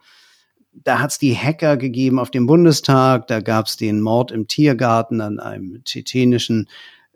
[0.71, 4.47] Da hat es die Hacker gegeben auf dem Bundestag, da gab es den Mord im
[4.47, 6.69] Tiergarten an einem tschetschenischen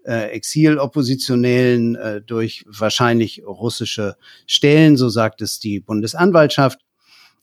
[0.03, 4.15] äh, Exiloppositionellen äh, durch wahrscheinlich russische
[4.47, 6.79] Stellen, so sagt es die Bundesanwaltschaft.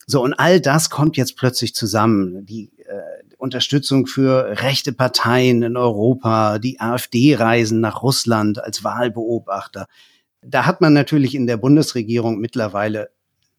[0.08, 2.44] So, und all das kommt jetzt plötzlich zusammen.
[2.46, 2.72] Die
[3.42, 9.86] Unterstützung für rechte Parteien in Europa, die AfD-Reisen nach Russland als Wahlbeobachter.
[10.42, 13.10] Da hat man natürlich in der Bundesregierung mittlerweile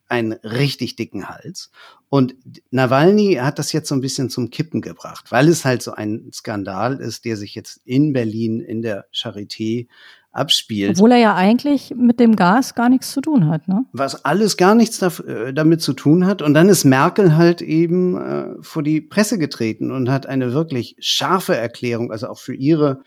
[0.07, 1.69] einen richtig dicken Hals.
[2.07, 2.35] Und
[2.71, 6.29] Nawalny hat das jetzt so ein bisschen zum Kippen gebracht, weil es halt so ein
[6.33, 9.87] Skandal ist, der sich jetzt in Berlin in der Charité
[10.33, 10.97] abspielt.
[10.97, 13.85] Obwohl er ja eigentlich mit dem Gas gar nichts zu tun hat, ne?
[13.93, 16.41] Was alles gar nichts äh, damit zu tun hat.
[16.41, 20.95] Und dann ist Merkel halt eben äh, vor die Presse getreten und hat eine wirklich
[20.99, 23.03] scharfe Erklärung, also auch für ihre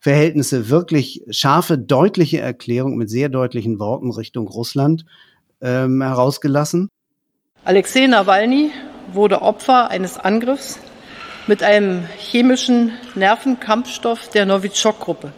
[0.00, 5.06] Verhältnisse wirklich scharfe, deutliche Erklärung mit sehr deutlichen Worten Richtung Russland
[5.62, 6.88] ähm, herausgelassen.
[7.64, 8.70] Alexei Nawalny
[9.12, 10.78] wurde Opfer eines Angriffs
[11.46, 15.32] mit einem chemischen Nervenkampfstoff der Novichok-Gruppe.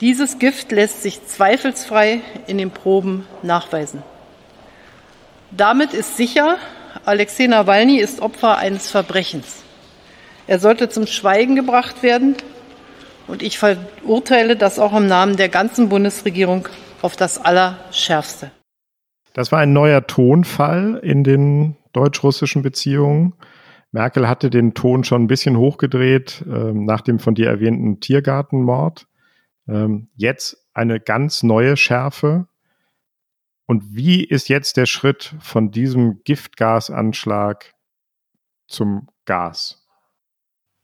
[0.00, 4.02] Dieses Gift lässt sich zweifelsfrei in den Proben nachweisen.
[5.50, 6.56] Damit ist sicher,
[7.04, 9.62] Alexei Nawalny ist Opfer eines Verbrechens.
[10.46, 12.36] Er sollte zum Schweigen gebracht werden.
[13.26, 16.68] Und ich verurteile das auch im Namen der ganzen Bundesregierung
[17.02, 18.50] auf das Allerschärfste.
[19.34, 23.34] Das war ein neuer Tonfall in den deutsch-russischen Beziehungen.
[23.92, 29.06] Merkel hatte den Ton schon ein bisschen hochgedreht äh, nach dem von dir erwähnten Tiergartenmord.
[29.68, 32.48] Ähm, jetzt eine ganz neue Schärfe.
[33.66, 37.72] Und wie ist jetzt der Schritt von diesem Giftgasanschlag
[38.66, 39.86] zum Gas?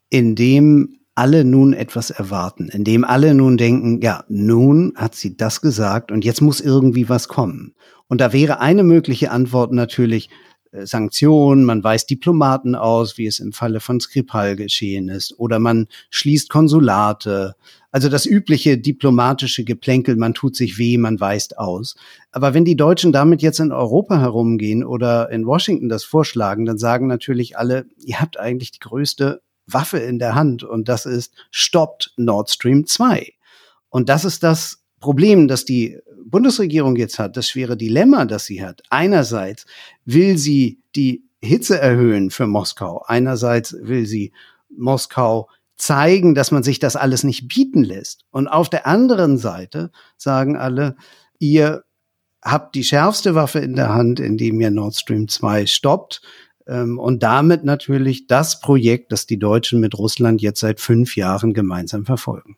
[0.09, 6.13] Indem alle nun etwas erwarten, indem alle nun denken, ja, nun hat sie das gesagt
[6.13, 7.75] und jetzt muss irgendwie was kommen.
[8.07, 10.29] Und da wäre eine mögliche Antwort natürlich,
[10.73, 15.59] äh, Sanktionen, man weist Diplomaten aus, wie es im Falle von Skripal geschehen ist, oder
[15.59, 17.55] man schließt Konsulate.
[17.97, 21.97] Also das übliche diplomatische Geplänkel, man tut sich weh, man weist aus.
[22.31, 26.77] Aber wenn die Deutschen damit jetzt in Europa herumgehen oder in Washington das vorschlagen, dann
[26.77, 31.33] sagen natürlich alle, ihr habt eigentlich die größte Waffe in der Hand und das ist
[31.51, 33.33] stoppt Nord Stream 2.
[33.89, 38.63] Und das ist das Problem, das die Bundesregierung jetzt hat, das schwere Dilemma, das sie
[38.63, 38.83] hat.
[38.91, 39.65] Einerseits
[40.05, 43.03] will sie die Hitze erhöhen für Moskau.
[43.07, 44.33] Einerseits will sie
[44.69, 48.25] Moskau zeigen, dass man sich das alles nicht bieten lässt.
[48.31, 50.97] Und auf der anderen Seite sagen alle,
[51.39, 51.85] ihr
[52.43, 56.23] habt die schärfste Waffe in der Hand, indem ihr Nord Stream 2 stoppt.
[56.67, 61.55] Ähm, und damit natürlich das Projekt, das die Deutschen mit Russland jetzt seit fünf Jahren
[61.55, 62.57] gemeinsam verfolgen.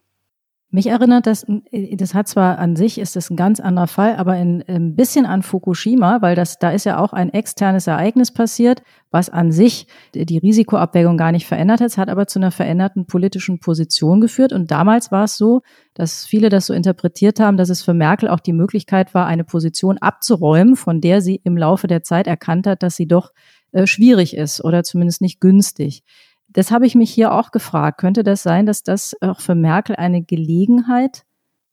[0.71, 4.17] Mich erinnert das, äh, das hat zwar an sich, ist das ein ganz anderer Fall,
[4.17, 8.33] aber ein, ein bisschen an Fukushima, weil das, da ist ja auch ein externes Ereignis
[8.33, 13.07] passiert, was an sich die Risikoabwägung gar nicht verändert hat, hat aber zu einer veränderten
[13.07, 14.53] politischen Position geführt.
[14.53, 15.63] Und damals war es so,
[15.95, 19.45] dass viele das so interpretiert haben, dass es für Merkel auch die Möglichkeit war, eine
[19.45, 23.33] Position abzuräumen, von der sie im Laufe der Zeit erkannt hat, dass sie doch
[23.73, 26.03] äh, schwierig ist oder zumindest nicht günstig.
[26.49, 28.01] Das habe ich mich hier auch gefragt.
[28.01, 31.25] Könnte das sein, dass das auch für Merkel eine Gelegenheit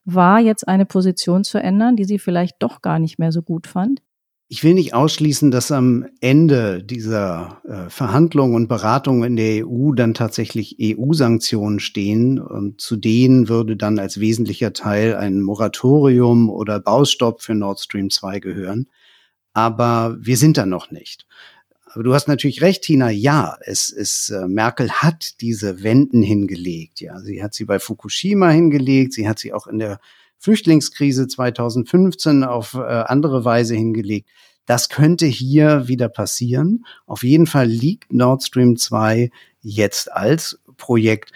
[0.03, 3.67] war, jetzt eine Position zu ändern, die sie vielleicht doch gar nicht mehr so gut
[3.67, 4.01] fand?
[4.47, 9.93] Ich will nicht ausschließen, dass am Ende dieser äh, Verhandlungen und Beratungen in der EU
[9.93, 16.79] dann tatsächlich EU-Sanktionen stehen und zu denen würde dann als wesentlicher Teil ein Moratorium oder
[16.79, 18.87] Baustopp für Nord Stream 2 gehören.
[19.53, 21.25] Aber wir sind da noch nicht.
[21.95, 23.09] Aber du hast natürlich recht, Tina.
[23.09, 26.99] Ja, es ist äh, Merkel hat diese Wenden hingelegt.
[26.99, 29.13] Ja, sie hat sie bei Fukushima hingelegt.
[29.13, 30.01] Sie hat sie auch in der
[30.37, 34.27] Flüchtlingskrise 2015 auf äh, andere Weise hingelegt.
[34.65, 36.85] Das könnte hier wieder passieren.
[37.05, 39.31] Auf jeden Fall liegt Nord Stream 2
[39.61, 41.31] jetzt als Projekt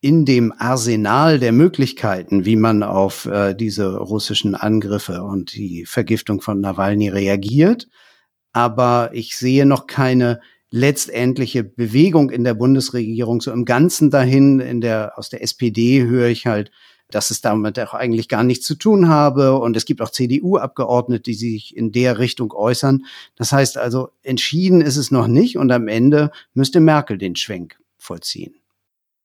[0.00, 6.40] in dem Arsenal der Möglichkeiten, wie man auf äh, diese russischen Angriffe und die Vergiftung
[6.40, 7.88] von Nawalny reagiert
[8.58, 10.40] aber ich sehe noch keine
[10.72, 14.58] letztendliche Bewegung in der Bundesregierung so im Ganzen dahin.
[14.58, 16.72] In der, aus der SPD höre ich halt,
[17.08, 19.60] dass es damit auch eigentlich gar nichts zu tun habe.
[19.60, 23.04] Und es gibt auch CDU-Abgeordnete, die sich in der Richtung äußern.
[23.36, 27.78] Das heißt also, entschieden ist es noch nicht und am Ende müsste Merkel den Schwenk
[27.96, 28.56] vollziehen.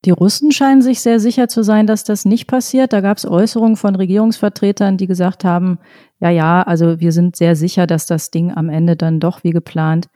[0.06, 2.92] Die Russen scheinen sich sehr sicher zu sein, dass das nicht passiert.
[2.92, 5.80] Da gab es Äußerungen von Regierungsvertretern, die gesagt haben,
[6.24, 9.52] ja, ja, also wir sind sehr sicher, dass das Ding am Ende dann doch wie
[9.52, 10.08] geplant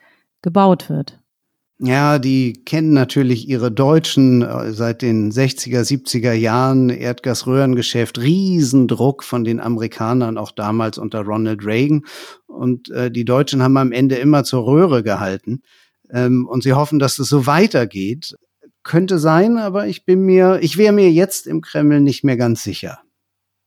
[0.42, 1.20] gebaut wird.
[1.80, 9.44] Ja, die kennen natürlich ihre Deutschen äh, seit den 60er, 70er Jahren, Erdgasröhrengeschäft, Riesendruck von
[9.44, 12.06] den Amerikanern, auch damals unter Ronald Reagan.
[12.48, 15.62] Und äh, die Deutschen haben am Ende immer zur Röhre gehalten.
[16.10, 18.38] Ähm, und sie hoffen, dass es so weitergeht.
[18.84, 22.64] Könnte sein, aber ich bin mir, ich wäre mir jetzt im Kreml nicht mehr ganz
[22.64, 23.00] sicher.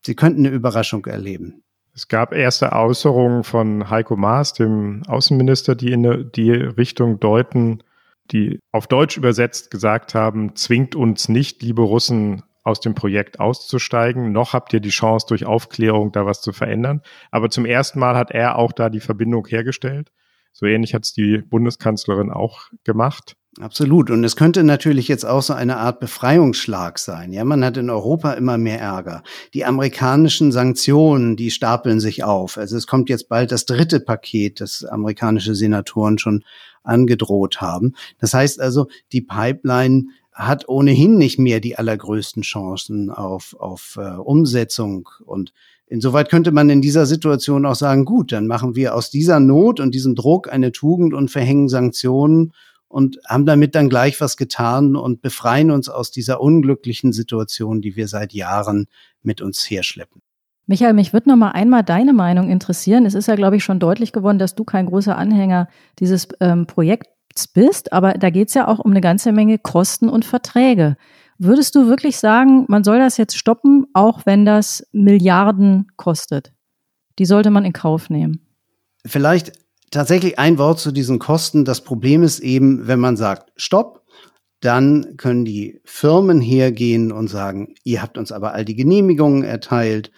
[0.07, 1.63] Sie könnten eine Überraschung erleben.
[1.95, 7.83] Es gab erste Äußerungen von Heiko Maas, dem Außenminister, die in die Richtung deuten,
[8.31, 14.33] die auf Deutsch übersetzt gesagt haben, zwingt uns nicht, liebe Russen, aus dem Projekt auszusteigen,
[14.33, 17.03] noch habt ihr die Chance, durch Aufklärung da was zu verändern.
[17.31, 20.13] Aber zum ersten Mal hat er auch da die Verbindung hergestellt.
[20.53, 23.37] So ähnlich hat es die Bundeskanzlerin auch gemacht.
[23.59, 24.11] Absolut.
[24.11, 27.33] Und es könnte natürlich jetzt auch so eine Art Befreiungsschlag sein.
[27.33, 29.25] Ja, man hat in Europa immer mehr Ärger.
[29.55, 32.59] Die amerikanischen Sanktionen, die stapeln sich auf.
[32.59, 36.45] Also es kommt jetzt bald das dritte Paket, das amerikanische Senatoren schon
[36.85, 37.95] angedroht haben.
[38.21, 44.17] Das heißt also, die Pipeline hat ohnehin nicht mehr die allergrößten Chancen auf, auf äh,
[44.17, 45.53] Umsetzung und
[45.87, 49.81] Insoweit könnte man in dieser Situation auch sagen, gut, dann machen wir aus dieser Not
[49.81, 52.53] und diesem Druck eine Tugend und verhängen Sanktionen
[52.91, 57.95] und haben damit dann gleich was getan und befreien uns aus dieser unglücklichen Situation, die
[57.95, 58.89] wir seit Jahren
[59.23, 60.21] mit uns herschleppen.
[60.67, 63.07] Michael, mich würde noch mal einmal deine Meinung interessieren.
[63.07, 65.69] Es ist ja, glaube ich, schon deutlich geworden, dass du kein großer Anhänger
[66.01, 70.09] dieses ähm, Projekts bist, aber da geht es ja auch um eine ganze Menge Kosten
[70.09, 70.97] und Verträge.
[71.39, 76.53] Würdest du wirklich sagen, man soll das jetzt stoppen, auch wenn das Milliarden kostet?
[77.21, 78.47] Die sollte man in Kauf nehmen.
[79.07, 79.53] Vielleicht
[79.91, 81.65] tatsächlich ein Wort zu diesen Kosten.
[81.65, 84.05] Das Problem ist eben, wenn man sagt, stopp,
[84.61, 90.11] dann können die Firmen hergehen und sagen, ihr habt uns aber all die Genehmigungen erteilt,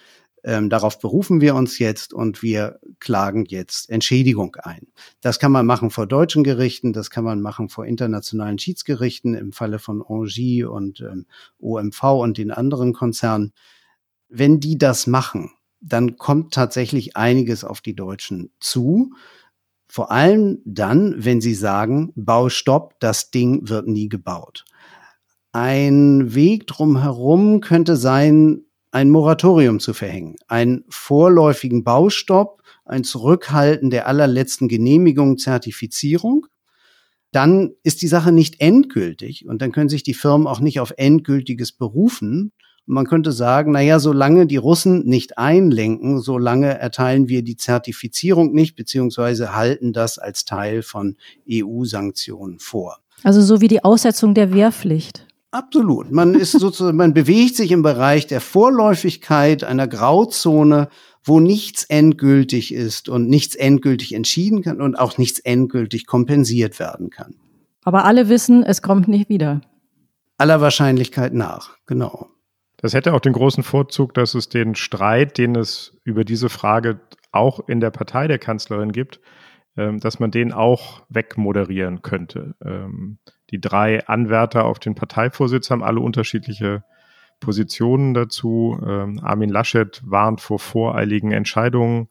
[0.45, 4.87] ähm, darauf berufen wir uns jetzt und wir klagen jetzt Entschädigung ein.
[5.21, 9.53] Das kann man machen vor deutschen Gerichten, das kann man machen vor internationalen Schiedsgerichten im
[9.53, 11.25] Falle von Engie und ähm,
[11.59, 13.53] OMV und den anderen Konzernen.
[14.27, 19.11] Wenn die das machen, dann kommt tatsächlich einiges auf die Deutschen zu.
[19.93, 24.65] Vor allem dann, wenn sie sagen, Baustopp, das Ding wird nie gebaut.
[25.51, 34.07] Ein Weg drumherum könnte sein, ein Moratorium zu verhängen, einen vorläufigen Baustopp, ein Zurückhalten der
[34.07, 36.47] allerletzten Genehmigung, Zertifizierung.
[37.31, 40.95] Dann ist die Sache nicht endgültig und dann können sich die Firmen auch nicht auf
[40.97, 42.51] endgültiges berufen.
[42.85, 48.53] Man könnte sagen, na ja, solange die Russen nicht einlenken, solange erteilen wir die Zertifizierung
[48.53, 51.15] nicht, beziehungsweise halten das als Teil von
[51.49, 52.99] EU-Sanktionen vor.
[53.23, 55.25] Also so wie die Aussetzung der Wehrpflicht.
[55.51, 56.11] Absolut.
[56.11, 60.89] Man ist sozusagen, man bewegt sich im Bereich der Vorläufigkeit einer Grauzone,
[61.23, 67.11] wo nichts endgültig ist und nichts endgültig entschieden kann und auch nichts endgültig kompensiert werden
[67.11, 67.35] kann.
[67.83, 69.61] Aber alle wissen, es kommt nicht wieder.
[70.37, 72.32] Aller Wahrscheinlichkeit nach, genau.
[72.83, 76.99] Das hätte auch den großen Vorzug, dass es den Streit, den es über diese Frage
[77.31, 79.21] auch in der Partei der Kanzlerin gibt,
[79.77, 82.55] ähm, dass man den auch wegmoderieren könnte.
[82.61, 83.19] Ähm,
[83.51, 86.83] die drei Anwärter auf den Parteivorsitz haben alle unterschiedliche
[87.39, 88.77] Positionen dazu.
[88.85, 92.09] Ähm, Armin Laschet warnt vor voreiligen Entscheidungen.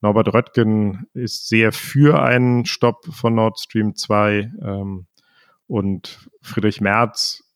[0.00, 5.06] Norbert Röttgen ist sehr für einen Stopp von Nord Stream 2 ähm,
[5.68, 7.47] und Friedrich Merz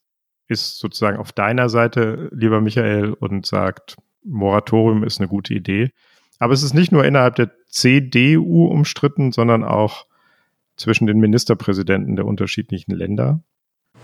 [0.52, 5.90] ist sozusagen auf deiner Seite, lieber Michael, und sagt, Moratorium ist eine gute Idee.
[6.38, 10.06] Aber es ist nicht nur innerhalb der CDU umstritten, sondern auch
[10.76, 13.42] zwischen den Ministerpräsidenten der unterschiedlichen Länder.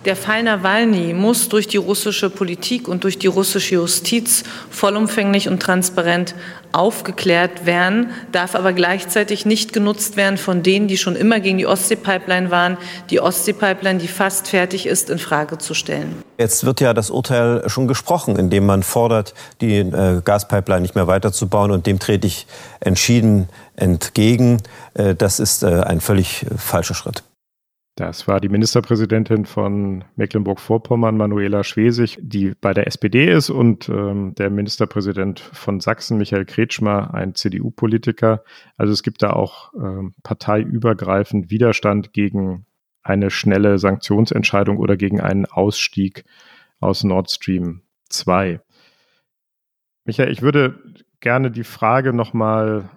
[0.09, 5.61] Der Fall Nawalny muss durch die russische Politik und durch die russische Justiz vollumfänglich und
[5.61, 6.35] transparent
[6.73, 11.67] aufgeklärt werden, darf aber gleichzeitig nicht genutzt werden von denen, die schon immer gegen die
[11.67, 12.79] Ostsee-Pipeline waren,
[13.11, 16.23] die Ostsee-Pipeline, die fast fertig ist, in Frage zu stellen.
[16.39, 21.07] Jetzt wird ja das Urteil schon gesprochen, indem man fordert, die äh, Gaspipeline nicht mehr
[21.07, 22.47] weiterzubauen und dem trete ich
[22.81, 24.63] entschieden entgegen.
[24.95, 27.25] Äh, das ist äh, ein völlig falscher Schritt.
[27.99, 34.37] Das war die Ministerpräsidentin von Mecklenburg-Vorpommern, Manuela Schwesig, die bei der SPD ist und ähm,
[34.37, 38.45] der Ministerpräsident von Sachsen, Michael Kretschmer, ein CDU-Politiker.
[38.77, 42.67] Also es gibt da auch ähm, parteiübergreifend Widerstand gegen
[43.03, 46.25] eine schnelle Sanktionsentscheidung oder gegen einen Ausstieg
[46.79, 48.61] aus Nord Stream 2.
[50.05, 50.79] Michael, ich würde
[51.19, 52.91] gerne die Frage nochmal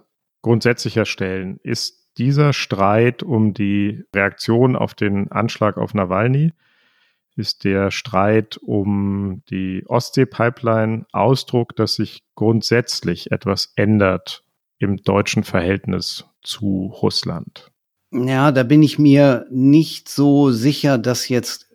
[0.43, 1.59] grundsätzlicher stellen.
[1.63, 6.51] Ist dieser Streit um die Reaktion auf den Anschlag auf Nawalny
[7.35, 14.43] ist der Streit um die Ostsee-Pipeline Ausdruck, dass sich grundsätzlich etwas ändert
[14.79, 17.71] im deutschen Verhältnis zu Russland.
[18.11, 21.69] Ja, da bin ich mir nicht so sicher, dass jetzt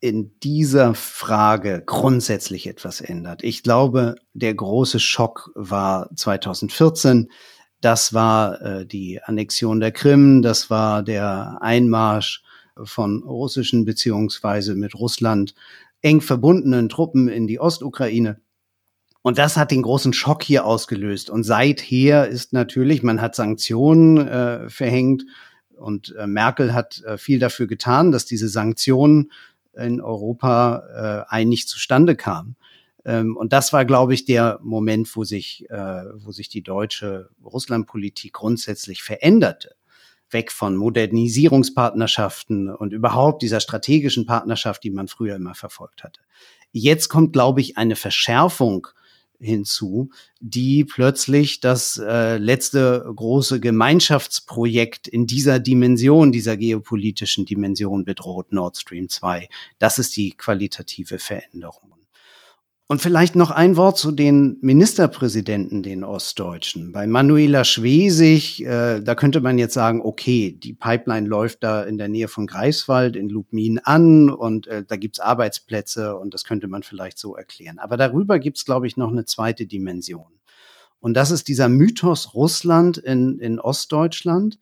[0.00, 3.44] in dieser Frage grundsätzlich etwas ändert.
[3.44, 7.30] Ich glaube, der große Schock war 2014
[7.82, 12.42] das war äh, die Annexion der Krim, das war der Einmarsch
[12.82, 15.54] von russischen beziehungsweise mit Russland
[16.00, 18.40] eng verbundenen Truppen in die Ostukraine.
[19.20, 21.30] Und das hat den großen Schock hier ausgelöst.
[21.30, 25.24] Und seither ist natürlich, man hat Sanktionen äh, verhängt
[25.76, 29.30] und äh, Merkel hat äh, viel dafür getan, dass diese Sanktionen
[29.74, 32.56] in Europa äh, eigentlich zustande kamen.
[33.04, 37.30] Ähm, und das war, glaube ich, der Moment, wo sich, äh, wo sich die deutsche
[37.44, 39.74] Russlandpolitik grundsätzlich veränderte.
[40.30, 46.20] Weg von Modernisierungspartnerschaften und überhaupt dieser strategischen Partnerschaft, die man früher immer verfolgt hatte.
[46.70, 48.88] Jetzt kommt, glaube ich, eine Verschärfung
[49.38, 58.52] hinzu, die plötzlich das äh, letzte große Gemeinschaftsprojekt in dieser Dimension, dieser geopolitischen Dimension bedroht,
[58.52, 59.48] Nord Stream 2.
[59.78, 61.92] Das ist die qualitative Veränderung.
[62.88, 66.92] Und vielleicht noch ein Wort zu den Ministerpräsidenten, den Ostdeutschen.
[66.92, 71.96] Bei Manuela Schwesig, äh, da könnte man jetzt sagen, okay, die Pipeline läuft da in
[71.96, 76.68] der Nähe von Greifswald in Lubmin an und äh, da gibt's Arbeitsplätze und das könnte
[76.68, 77.78] man vielleicht so erklären.
[77.78, 80.32] Aber darüber gibt's, glaube ich, noch eine zweite Dimension.
[81.00, 84.58] Und das ist dieser Mythos Russland in, in Ostdeutschland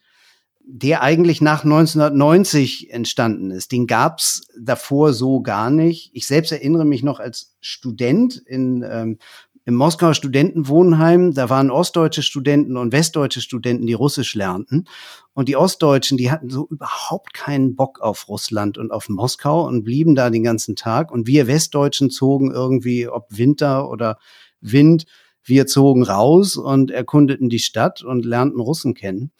[0.64, 3.72] der eigentlich nach 1990 entstanden ist.
[3.72, 6.11] Den gab's davor so gar nicht.
[6.14, 9.18] Ich selbst erinnere mich noch als Student in ähm,
[9.66, 14.86] im Moskauer Studentenwohnheim, da waren ostdeutsche Studenten und westdeutsche Studenten, die Russisch lernten.
[15.34, 19.84] Und die Ostdeutschen, die hatten so überhaupt keinen Bock auf Russland und auf Moskau und
[19.84, 21.12] blieben da den ganzen Tag.
[21.12, 24.18] Und wir Westdeutschen zogen irgendwie, ob Winter oder
[24.61, 25.04] Wind,
[25.44, 29.30] wir zogen raus und erkundeten die Stadt und lernten Russen kennen.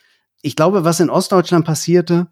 [0.43, 2.28] Ich glaube, was in Ostdeutschland passierte,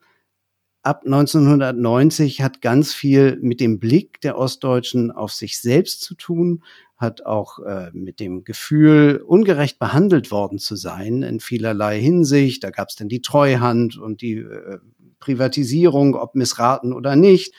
[0.82, 6.62] ab 1990 hat ganz viel mit dem Blick der Ostdeutschen auf sich selbst zu tun,
[6.96, 12.64] hat auch äh, mit dem Gefühl, ungerecht behandelt worden zu sein in vielerlei Hinsicht.
[12.64, 14.78] Da gab es dann die Treuhand und die äh,
[15.20, 17.54] Privatisierung, ob missraten oder nicht.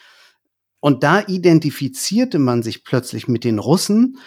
[0.80, 4.18] Und da identifizierte man sich plötzlich mit den Russen,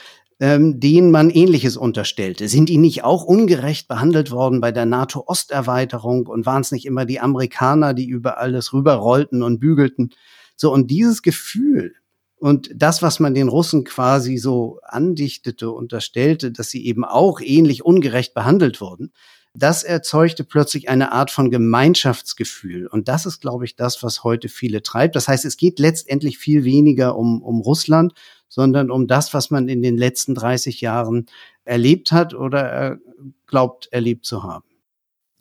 [0.44, 2.50] ähm, denen man Ähnliches unterstellte.
[2.50, 7.06] Sind die nicht auch ungerecht behandelt worden bei der NATO-Osterweiterung und waren es nicht immer
[7.06, 10.10] die Amerikaner, die über alles rüberrollten und bügelten?
[10.58, 11.94] So, und dieses Gefühl,
[12.36, 17.86] und das, was man den Russen quasi so andichtete, unterstellte, dass sie eben auch ähnlich
[17.86, 19.14] ungerecht behandelt wurden,
[19.54, 22.88] das erzeugte plötzlich eine Art von Gemeinschaftsgefühl.
[22.88, 25.16] Und das ist, glaube ich, das, was heute viele treibt.
[25.16, 28.14] Das heißt, es geht letztendlich viel weniger um, um Russland,
[28.50, 31.28] sondern um das, was man in den letzten 30 Jahren
[31.66, 32.98] erlebt hat oder
[33.46, 34.66] glaubt erlebt zu haben.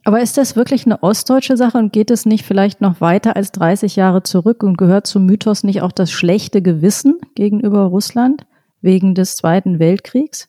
[0.05, 3.53] Aber ist das wirklich eine ostdeutsche Sache und geht es nicht vielleicht noch weiter als
[3.53, 8.45] 30 Jahre zurück und gehört zum Mythos nicht auch das schlechte Gewissen gegenüber Russland
[8.81, 10.49] wegen des Zweiten Weltkriegs?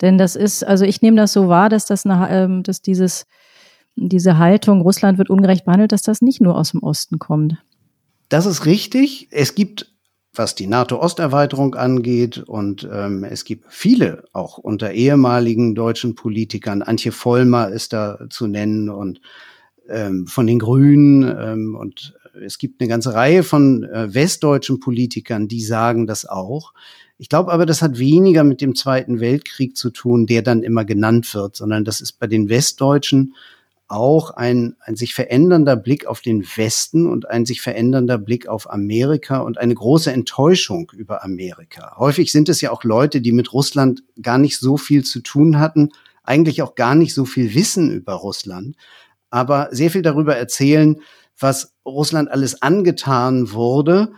[0.00, 3.26] Denn das ist, also ich nehme das so wahr, dass das eine, ähm, dass dieses,
[3.94, 7.56] diese Haltung, Russland wird ungerecht behandelt, dass das nicht nur aus dem Osten kommt.
[8.28, 9.28] Das ist richtig.
[9.30, 9.96] Es gibt
[10.38, 12.38] was die NATO-Osterweiterung angeht.
[12.38, 16.82] Und ähm, es gibt viele, auch unter ehemaligen deutschen Politikern.
[16.82, 19.20] Antje Vollmer ist da zu nennen und
[19.88, 21.22] ähm, von den Grünen.
[21.22, 26.72] Ähm, und es gibt eine ganze Reihe von äh, westdeutschen Politikern, die sagen das auch.
[27.18, 30.84] Ich glaube aber, das hat weniger mit dem Zweiten Weltkrieg zu tun, der dann immer
[30.84, 33.34] genannt wird, sondern das ist bei den Westdeutschen
[33.88, 38.68] auch ein, ein sich verändernder Blick auf den Westen und ein sich verändernder Blick auf
[38.70, 41.96] Amerika und eine große Enttäuschung über Amerika.
[41.96, 45.58] Häufig sind es ja auch Leute, die mit Russland gar nicht so viel zu tun
[45.60, 45.90] hatten,
[46.24, 48.76] eigentlich auch gar nicht so viel wissen über Russland,
[49.30, 51.00] aber sehr viel darüber erzählen,
[51.38, 54.12] was Russland alles angetan wurde.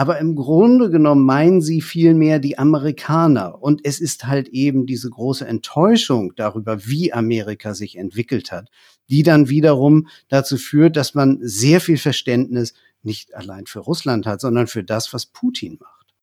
[0.00, 3.62] Aber im Grunde genommen meinen sie vielmehr die Amerikaner.
[3.62, 8.70] Und es ist halt eben diese große Enttäuschung darüber, wie Amerika sich entwickelt hat,
[9.10, 12.72] die dann wiederum dazu führt, dass man sehr viel Verständnis
[13.02, 16.14] nicht allein für Russland hat, sondern für das, was Putin macht.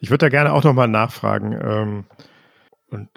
[0.00, 2.04] Ich würde da gerne auch nochmal nachfragen ähm,
[2.88, 3.08] und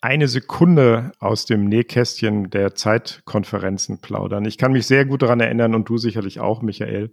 [0.00, 4.44] eine Sekunde aus dem Nähkästchen der Zeitkonferenzen plaudern.
[4.44, 7.12] Ich kann mich sehr gut daran erinnern und du sicherlich auch, Michael,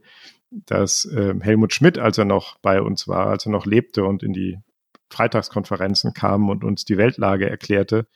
[0.52, 4.24] dass äh, Helmut Schmidt, als er noch bei uns war, als er noch lebte und
[4.24, 4.58] in die
[5.10, 8.08] Freitagskonferenzen kam und uns die Weltlage erklärte,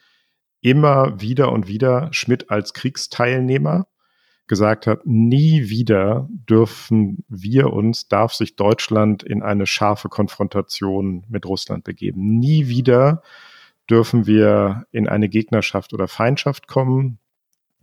[0.61, 3.88] immer wieder und wieder Schmidt als Kriegsteilnehmer
[4.47, 11.45] gesagt hat, nie wieder dürfen wir uns, darf sich Deutschland in eine scharfe Konfrontation mit
[11.45, 12.38] Russland begeben.
[12.38, 13.23] Nie wieder
[13.89, 17.19] dürfen wir in eine Gegnerschaft oder Feindschaft kommen.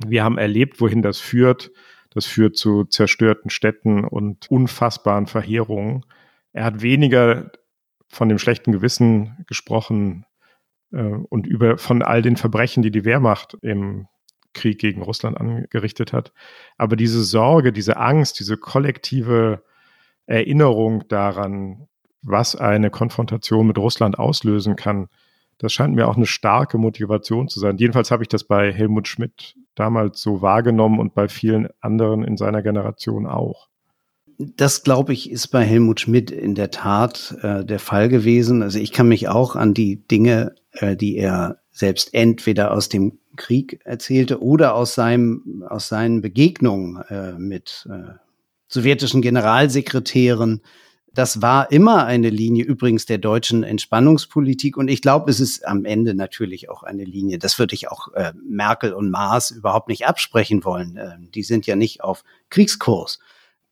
[0.07, 1.71] Wir haben erlebt, wohin das führt.
[2.11, 6.05] Das führt zu zerstörten Städten und unfassbaren Verheerungen.
[6.53, 7.51] Er hat weniger
[8.09, 10.25] von dem schlechten Gewissen gesprochen,
[10.93, 14.07] äh, und über von all den Verbrechen, die die Wehrmacht im
[14.55, 16.33] Krieg gegen Russland angerichtet hat.
[16.77, 19.63] Aber diese Sorge, diese Angst, diese kollektive
[20.27, 21.89] Erinnerung daran,
[22.23, 25.09] was eine Konfrontation mit Russland auslösen kann,
[25.59, 27.79] das scheint mir auch eine starke Motivation zu sein.
[27.79, 32.37] Jedenfalls habe ich das bei Helmut Schmidt damals so wahrgenommen und bei vielen anderen in
[32.37, 33.69] seiner Generation auch.
[34.39, 38.63] Das, glaube ich, ist bei Helmut Schmidt in der Tat äh, der Fall gewesen.
[38.63, 43.19] Also ich kann mich auch an die Dinge äh, die er selbst entweder aus dem
[43.37, 48.15] Krieg erzählte oder aus seinem aus seinen Begegnungen äh, mit äh,
[48.67, 50.63] sowjetischen Generalsekretären.
[51.19, 55.85] Das war immer eine Linie übrigens der deutschen Entspannungspolitik und ich glaube, es ist am
[55.85, 57.41] Ende natürlich auch eine Linie.
[57.41, 60.97] Das würde ich auch äh, Merkel und Maas überhaupt nicht absprechen wollen.
[60.97, 63.19] Äh, die sind ja nicht auf Kriegskurs.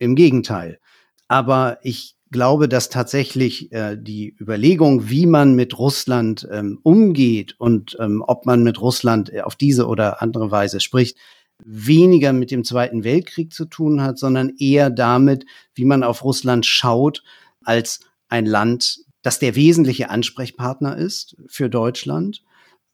[0.01, 0.81] Im Gegenteil.
[1.29, 7.97] Aber ich glaube, dass tatsächlich äh, die Überlegung, wie man mit Russland ähm, umgeht und
[8.01, 11.17] ähm, ob man mit Russland äh, auf diese oder andere Weise spricht,
[11.65, 16.67] weniger mit dem Zweiten Weltkrieg zu tun hat, sondern eher damit, wie man auf Russland
[16.67, 17.23] schaut
[17.65, 22.43] als ein Land, das der wesentliche Ansprechpartner ist für Deutschland.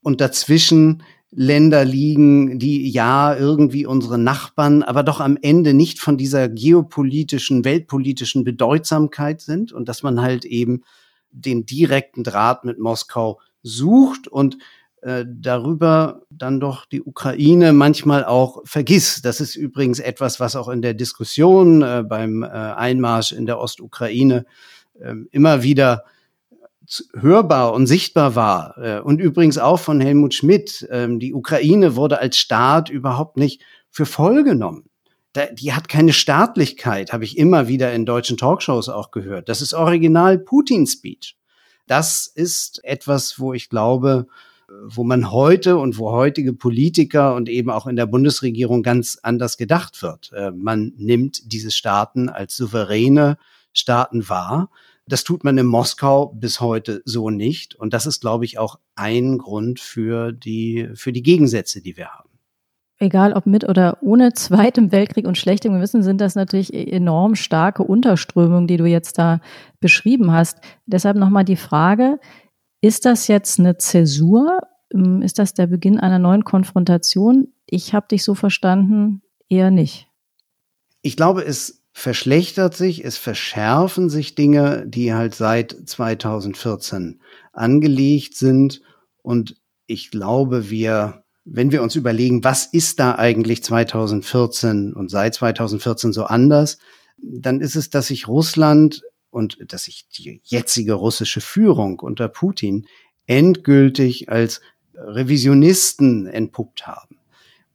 [0.00, 6.18] Und dazwischen Länder liegen, die ja irgendwie unsere Nachbarn, aber doch am Ende nicht von
[6.18, 10.82] dieser geopolitischen, weltpolitischen Bedeutsamkeit sind und dass man halt eben
[11.30, 14.58] den direkten Draht mit Moskau sucht und
[15.26, 19.24] darüber dann doch die Ukraine manchmal auch vergisst.
[19.24, 23.58] Das ist übrigens etwas, was auch in der Diskussion äh, beim äh, Einmarsch in der
[23.58, 24.46] Ostukraine
[25.00, 26.04] ähm, immer wieder
[27.14, 28.78] hörbar und sichtbar war.
[28.78, 30.86] Äh, und übrigens auch von Helmut Schmidt.
[30.90, 34.84] Ähm, die Ukraine wurde als Staat überhaupt nicht für voll genommen.
[35.54, 39.48] Die hat keine Staatlichkeit, habe ich immer wieder in deutschen Talkshows auch gehört.
[39.48, 41.38] Das ist original Putin-Speech.
[41.86, 44.26] Das ist etwas, wo ich glaube,
[44.86, 49.56] wo man heute und wo heutige Politiker und eben auch in der Bundesregierung ganz anders
[49.56, 50.32] gedacht wird.
[50.34, 53.36] Äh, man nimmt diese Staaten als souveräne
[53.72, 54.70] Staaten wahr
[55.06, 57.74] das tut man in Moskau bis heute so nicht.
[57.74, 62.08] Und das ist, glaube ich, auch ein Grund für die, für die Gegensätze, die wir
[62.08, 62.28] haben.
[62.98, 67.82] Egal ob mit oder ohne Zweitem Weltkrieg und schlechtem Gewissen sind das natürlich enorm starke
[67.82, 69.40] Unterströmungen, die du jetzt da
[69.80, 70.58] beschrieben hast.
[70.86, 72.20] Deshalb nochmal die Frage,
[72.82, 74.58] ist das jetzt eine Zäsur?
[74.92, 77.48] Ähm, ist das der Beginn einer neuen Konfrontation?
[77.64, 80.08] Ich habe dich so verstanden, eher nicht.
[81.00, 87.20] Ich glaube, es verschlechtert sich, es verschärfen sich Dinge, die halt seit 2014
[87.52, 88.82] angelegt sind.
[89.22, 89.56] Und
[89.86, 96.12] ich glaube, wir, wenn wir uns überlegen, was ist da eigentlich 2014 und seit 2014
[96.12, 96.78] so anders,
[97.18, 99.02] dann ist es, dass sich Russland
[99.32, 102.86] und dass sich die jetzige russische Führung unter Putin
[103.26, 104.60] endgültig als
[104.94, 107.18] Revisionisten entpuppt haben.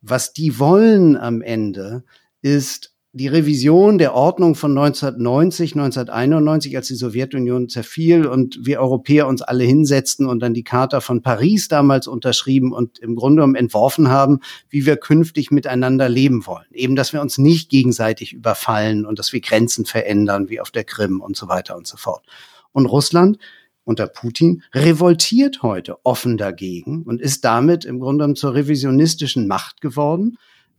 [0.02, 2.04] Was die wollen am Ende
[2.42, 9.28] ist die Revision der Ordnung von 1990, 1991, als die Sowjetunion zerfiel und wir Europäer
[9.28, 13.56] uns alle hinsetzten und dann die Charta von Paris damals unterschrieben und im Grunde genommen
[13.56, 14.40] entworfen haben,
[14.70, 16.68] wie wir künftig miteinander leben wollen.
[16.72, 20.84] Eben, dass wir uns nicht gegenseitig überfallen und dass wir Grenzen verändern, wie auf der
[20.84, 22.24] Krim und so weiter und so fort.
[22.72, 23.40] Und Russland
[23.84, 29.82] unter Putin revoltiert heute offen dagegen und ist damit im Grunde genommen zur revisionistischen Macht
[29.82, 30.38] geworden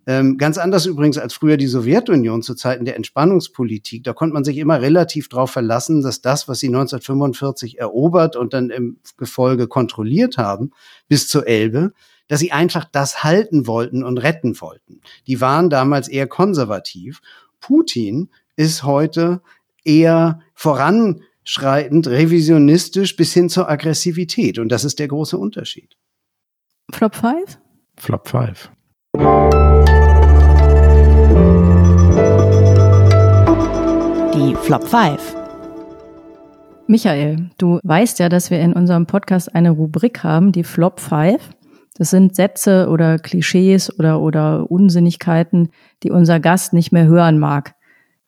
[0.09, 4.05] ähm, ganz anders übrigens als früher die Sowjetunion zu Zeiten der Entspannungspolitik.
[4.05, 8.55] Da konnte man sich immer relativ darauf verlassen, dass das, was sie 1945 erobert und
[8.55, 10.71] dann im Gefolge kontrolliert haben,
[11.09, 11.93] bis zur Elbe,
[12.27, 15.03] dass sie einfach das halten wollten und retten wollten.
[15.27, 17.21] Die waren damals eher konservativ.
[17.61, 19.43] Putin ist heute
[19.85, 24.59] eher voranschreitend, revisionistisch bis hin zur Aggressivität.
[24.59, 25.99] Und das ist der große Unterschied.
[26.91, 27.59] Flop 5?
[27.99, 28.71] Flop 5.
[34.49, 35.37] Die Flop 5.
[36.87, 41.51] Michael, du weißt ja, dass wir in unserem Podcast eine Rubrik haben, die Flop 5.
[41.97, 45.69] Das sind Sätze oder Klischees oder, oder Unsinnigkeiten,
[46.03, 47.75] die unser Gast nicht mehr hören mag.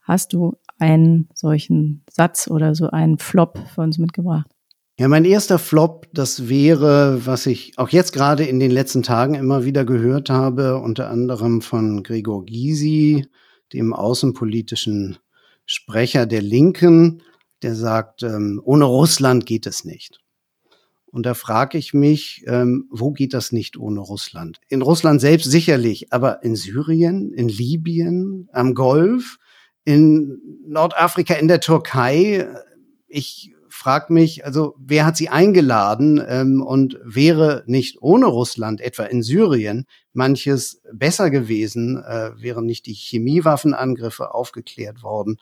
[0.02, 4.50] Hast du einen solchen Satz oder so einen Flop für uns mitgebracht?
[4.98, 9.36] Ja, mein erster Flop, das wäre, was ich auch jetzt gerade in den letzten Tagen
[9.36, 13.24] immer wieder gehört habe, unter anderem von Gregor Gysi,
[13.72, 15.16] dem außenpolitischen
[15.72, 17.22] Sprecher der Linken,
[17.62, 20.18] der sagt, ähm, ohne Russland geht es nicht.
[21.06, 24.58] Und da frage ich mich, ähm, wo geht das nicht ohne Russland?
[24.66, 29.38] In Russland selbst sicherlich, aber in Syrien, in Libyen, am Golf,
[29.84, 32.48] in Nordafrika, in der Türkei.
[33.06, 39.04] Ich frag mich, also wer hat sie eingeladen ähm, und wäre nicht ohne Russland, etwa
[39.04, 45.38] in Syrien, manches besser gewesen, äh, wären nicht die Chemiewaffenangriffe aufgeklärt worden,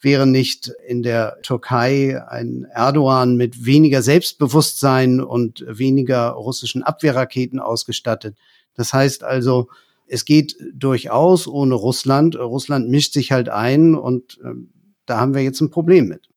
[0.00, 8.36] wäre nicht in der Türkei ein Erdogan mit weniger Selbstbewusstsein und weniger russischen Abwehrraketen ausgestattet.
[8.74, 9.68] Das heißt also,
[10.06, 12.36] es geht durchaus ohne Russland.
[12.36, 14.50] Russland mischt sich halt ein und äh,
[15.06, 16.28] da haben wir jetzt ein Problem mit.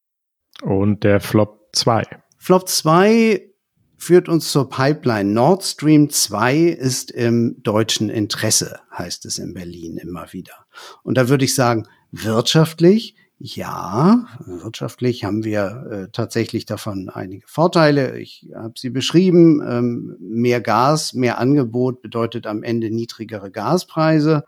[0.61, 2.03] Und der Flop 2.
[2.37, 3.49] Flop 2
[3.97, 5.31] führt uns zur Pipeline.
[5.31, 10.65] Nord Stream 2 ist im deutschen Interesse, heißt es in Berlin immer wieder.
[11.03, 18.19] Und da würde ich sagen, wirtschaftlich, ja, wirtschaftlich haben wir äh, tatsächlich davon einige Vorteile.
[18.19, 19.61] Ich habe sie beschrieben.
[19.65, 24.43] Ähm, mehr Gas, mehr Angebot bedeutet am Ende niedrigere Gaspreise.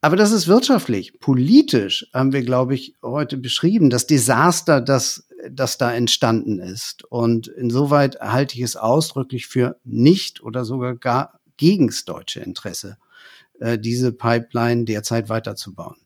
[0.00, 1.20] Aber das ist wirtschaftlich.
[1.20, 7.04] Politisch haben wir, glaube ich, heute beschrieben, das Desaster, das, das da entstanden ist.
[7.04, 12.96] Und insoweit halte ich es ausdrücklich für nicht oder sogar gar gegens deutsche Interesse,
[13.60, 15.98] äh, diese Pipeline derzeit weiterzubauen.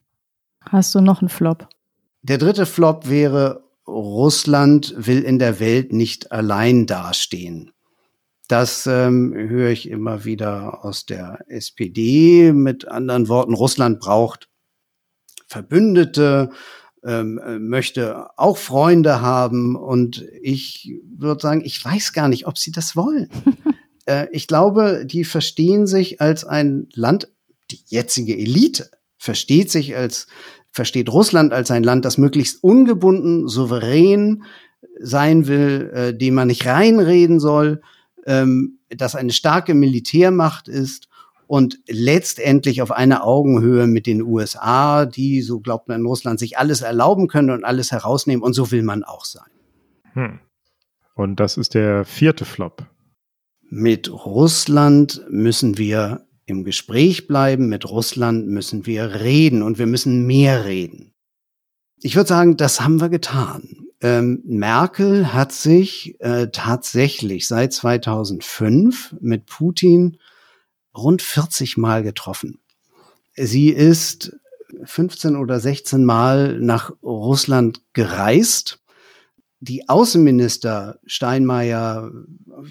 [0.61, 1.67] Hast du noch einen Flop?
[2.29, 7.71] Der dritte Flop wäre, Russland will in der Welt nicht allein dastehen.
[8.49, 12.53] Das ähm, höre ich immer wieder aus der SPD.
[12.53, 14.49] Mit anderen Worten, Russland braucht
[15.47, 16.51] Verbündete,
[17.05, 19.77] ähm, möchte auch Freunde haben.
[19.77, 23.29] Und ich würde sagen, ich weiß gar nicht, ob sie das wollen.
[24.07, 27.29] äh, ich glaube, die verstehen sich als ein Land,
[27.71, 30.27] die jetzige Elite versteht sich als,
[30.77, 34.45] versteht Russland als ein Land, das möglichst ungebunden, souverän
[35.01, 37.81] sein will, äh, dem man nicht reinreden soll,
[38.27, 41.09] ähm, das eine starke Militärmacht ist
[41.47, 46.59] und letztendlich auf einer Augenhöhe mit den USA, die, so glaubt man in Russland, sich
[46.59, 48.43] alles erlauben können und alles herausnehmen.
[48.43, 49.51] Und so will man auch sein.
[50.13, 50.41] Hm.
[51.15, 52.87] Und das ist der vierte Flop.
[53.71, 57.69] Mit Russland müssen wir im Gespräch bleiben.
[57.69, 61.13] Mit Russland müssen wir reden und wir müssen mehr reden.
[62.01, 69.17] Ich würde sagen, das haben wir getan ähm, Merkel hat sich äh, tatsächlich seit 2005
[69.21, 70.19] mit Putin
[70.97, 72.59] rund 40 Mal getroffen.
[73.35, 74.37] Sie ist
[74.85, 78.81] 15 oder 16 Mal nach Russland gereist.
[79.61, 82.11] Die Außenminister Steinmeier,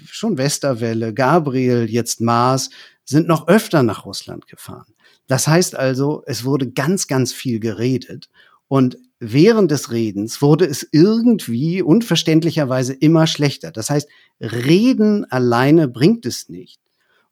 [0.06, 2.70] schon Westerwelle, Gabriel, jetzt Maas,
[3.06, 4.92] sind noch öfter nach Russland gefahren.
[5.26, 8.28] Das heißt also, es wurde ganz, ganz viel geredet.
[8.68, 13.70] Und während des Redens wurde es irgendwie unverständlicherweise immer schlechter.
[13.70, 14.08] Das heißt,
[14.40, 16.80] Reden alleine bringt es nicht.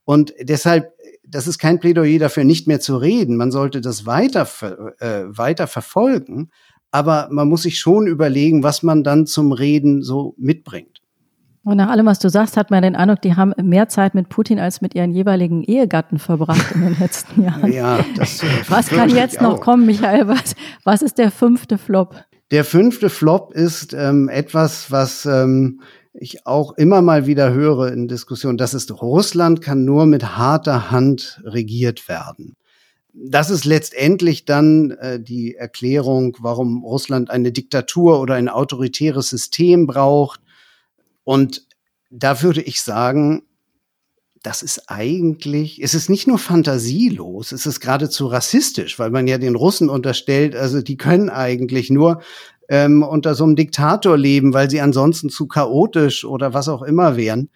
[0.04, 0.92] Und deshalb,
[1.26, 3.36] das ist kein Plädoyer dafür, nicht mehr zu reden.
[3.36, 4.46] Man sollte das weiter,
[5.00, 6.50] äh, weiter verfolgen.
[6.90, 10.93] Aber man muss sich schon überlegen, was man dann zum Reden so mitbringt.
[11.64, 14.28] Und nach allem, was du sagst, hat man den Eindruck, die haben mehr Zeit mit
[14.28, 17.72] Putin als mit ihren jeweiligen Ehegatten verbracht in den letzten Jahren.
[17.72, 20.28] Ja, das äh, Was kann jetzt noch kommen, Michael?
[20.28, 20.54] Was,
[20.84, 22.22] was ist der fünfte Flop?
[22.50, 25.80] Der fünfte Flop ist ähm, etwas, was ähm,
[26.12, 28.58] ich auch immer mal wieder höre in Diskussionen.
[28.58, 32.56] Das ist, Russland kann nur mit harter Hand regiert werden.
[33.14, 39.86] Das ist letztendlich dann äh, die Erklärung, warum Russland eine Diktatur oder ein autoritäres System
[39.86, 40.43] braucht
[41.24, 41.66] und
[42.10, 43.42] da würde ich sagen,
[44.42, 49.38] das ist eigentlich, es ist nicht nur fantasielos, es ist geradezu rassistisch, weil man ja
[49.38, 52.20] den Russen unterstellt, also die können eigentlich nur
[52.68, 57.16] ähm, unter so einem Diktator leben, weil sie ansonsten zu chaotisch oder was auch immer
[57.16, 57.48] wären.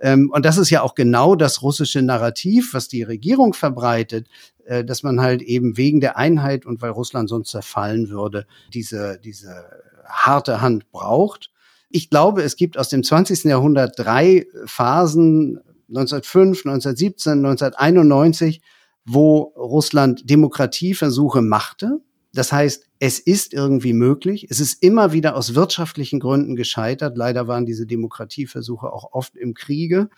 [0.00, 4.26] Ähm, und das ist ja auch genau das russische Narrativ, was die Regierung verbreitet,
[4.64, 9.18] äh, dass man halt eben wegen der Einheit und weil Russland sonst zerfallen würde, diese,
[9.22, 9.66] diese
[10.06, 11.50] harte Hand braucht.
[11.90, 13.44] Ich glaube, es gibt aus dem 20.
[13.44, 18.62] Jahrhundert drei Phasen, 1905, 1917, 1991,
[19.04, 21.98] wo Russland Demokratieversuche machte.
[22.32, 24.46] Das heißt, es ist irgendwie möglich.
[24.50, 27.16] Es ist immer wieder aus wirtschaftlichen Gründen gescheitert.
[27.16, 30.10] Leider waren diese Demokratieversuche auch oft im Kriege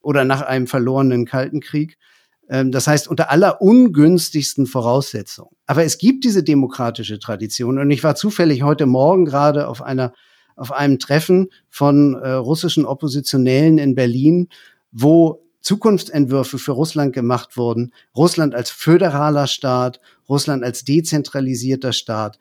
[0.00, 1.98] oder nach einem verlorenen Kalten Krieg.
[2.48, 5.54] Ähm, das heißt, unter aller ungünstigsten Voraussetzungen.
[5.66, 7.78] Aber es gibt diese demokratische Tradition.
[7.78, 10.12] Und ich war zufällig heute Morgen gerade auf einer
[10.56, 14.48] auf einem Treffen von äh, russischen Oppositionellen in Berlin,
[14.90, 17.92] wo Zukunftsentwürfe für Russland gemacht wurden.
[18.16, 22.38] Russland als föderaler Staat, Russland als dezentralisierter Staat,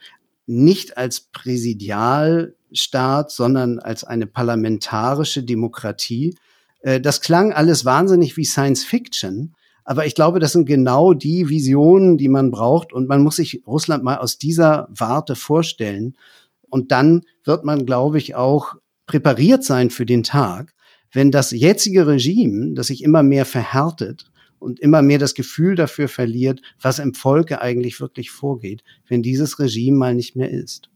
[0.47, 6.35] nicht als Präsidialstaat, sondern als eine parlamentarische Demokratie.
[6.81, 9.55] Äh, das klang alles wahnsinnig wie Science Fiction.
[9.83, 12.93] Aber ich glaube, das sind genau die Visionen, die man braucht.
[12.93, 16.15] Und man muss sich Russland mal aus dieser Warte vorstellen.
[16.71, 20.73] Und dann wird man, glaube ich, auch präpariert sein für den Tag,
[21.13, 26.07] wenn das jetzige Regime, das sich immer mehr verhärtet und immer mehr das Gefühl dafür
[26.07, 30.89] verliert, was im Volke eigentlich wirklich vorgeht, wenn dieses Regime mal nicht mehr ist.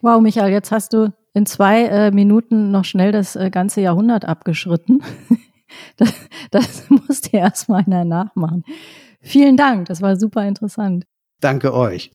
[0.00, 4.24] Wow, Michael, jetzt hast du in zwei äh, Minuten noch schnell das äh, ganze Jahrhundert
[4.24, 5.02] abgeschritten.
[5.96, 6.12] das,
[6.50, 8.64] das musste erst mal einer nachmachen.
[9.20, 11.04] Vielen Dank, das war super interessant.
[11.40, 12.12] Danke euch.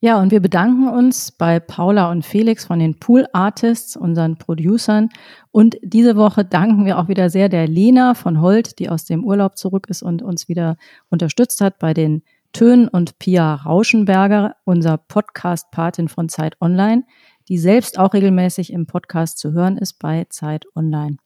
[0.00, 5.08] Ja, und wir bedanken uns bei Paula und Felix von den Pool Artists, unseren Producern.
[5.50, 9.24] Und diese Woche danken wir auch wieder sehr der Lena von Holt, die aus dem
[9.24, 10.76] Urlaub zurück ist und uns wieder
[11.10, 12.22] unterstützt hat bei den
[12.52, 17.02] Tönen und Pia Rauschenberger, unser Podcast-Patin von Zeit Online,
[17.48, 21.16] die selbst auch regelmäßig im Podcast zu hören ist bei Zeit Online.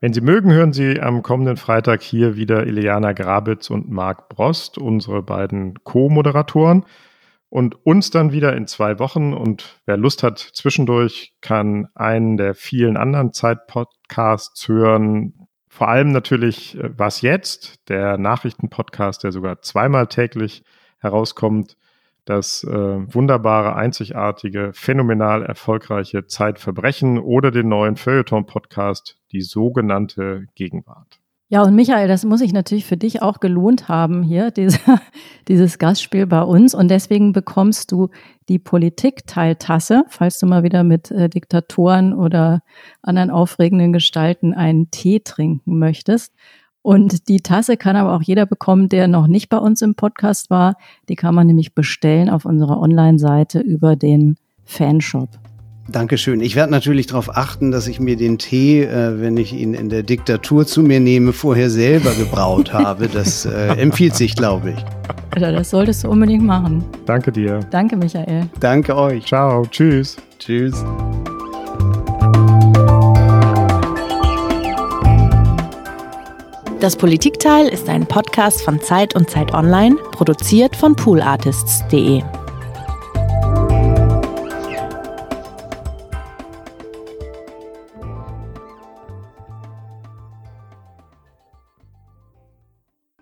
[0.00, 4.78] Wenn Sie mögen, hören Sie am kommenden Freitag hier wieder Ileana Grabitz und Marc Brost,
[4.78, 6.84] unsere beiden Co-Moderatoren.
[7.52, 9.34] Und uns dann wieder in zwei Wochen.
[9.34, 15.46] Und wer Lust hat, zwischendurch kann einen der vielen anderen Zeit-Podcasts hören.
[15.68, 20.64] Vor allem natürlich äh, Was jetzt, der Nachrichtenpodcast, der sogar zweimal täglich
[20.98, 21.76] herauskommt.
[22.24, 31.21] Das äh, wunderbare, einzigartige, phänomenal erfolgreiche Zeitverbrechen oder den neuen Feuilleton-Podcast, die sogenannte Gegenwart.
[31.52, 35.02] Ja, und Michael, das muss sich natürlich für dich auch gelohnt haben hier, dieser,
[35.48, 36.74] dieses Gastspiel bei uns.
[36.74, 38.08] Und deswegen bekommst du
[38.48, 42.62] die Politikteiltasse, falls du mal wieder mit äh, Diktatoren oder
[43.02, 46.32] anderen aufregenden Gestalten einen Tee trinken möchtest.
[46.80, 50.48] Und die Tasse kann aber auch jeder bekommen, der noch nicht bei uns im Podcast
[50.48, 50.76] war.
[51.10, 55.41] Die kann man nämlich bestellen auf unserer Online-Seite über den Fanshop.
[55.92, 56.40] Dankeschön.
[56.40, 59.90] Ich werde natürlich darauf achten, dass ich mir den Tee, äh, wenn ich ihn in
[59.90, 63.08] der Diktatur zu mir nehme, vorher selber gebraut habe.
[63.08, 65.40] Das äh, empfiehlt sich, glaube ich.
[65.40, 66.84] Ja, das solltest du unbedingt machen.
[67.06, 67.60] Danke dir.
[67.70, 68.48] Danke, Michael.
[68.60, 69.26] Danke euch.
[69.26, 69.64] Ciao.
[69.70, 70.16] Tschüss.
[70.38, 70.84] Tschüss.
[76.80, 82.41] Das Politikteil ist ein Podcast von Zeit und Zeit Online, produziert von poolartists.de.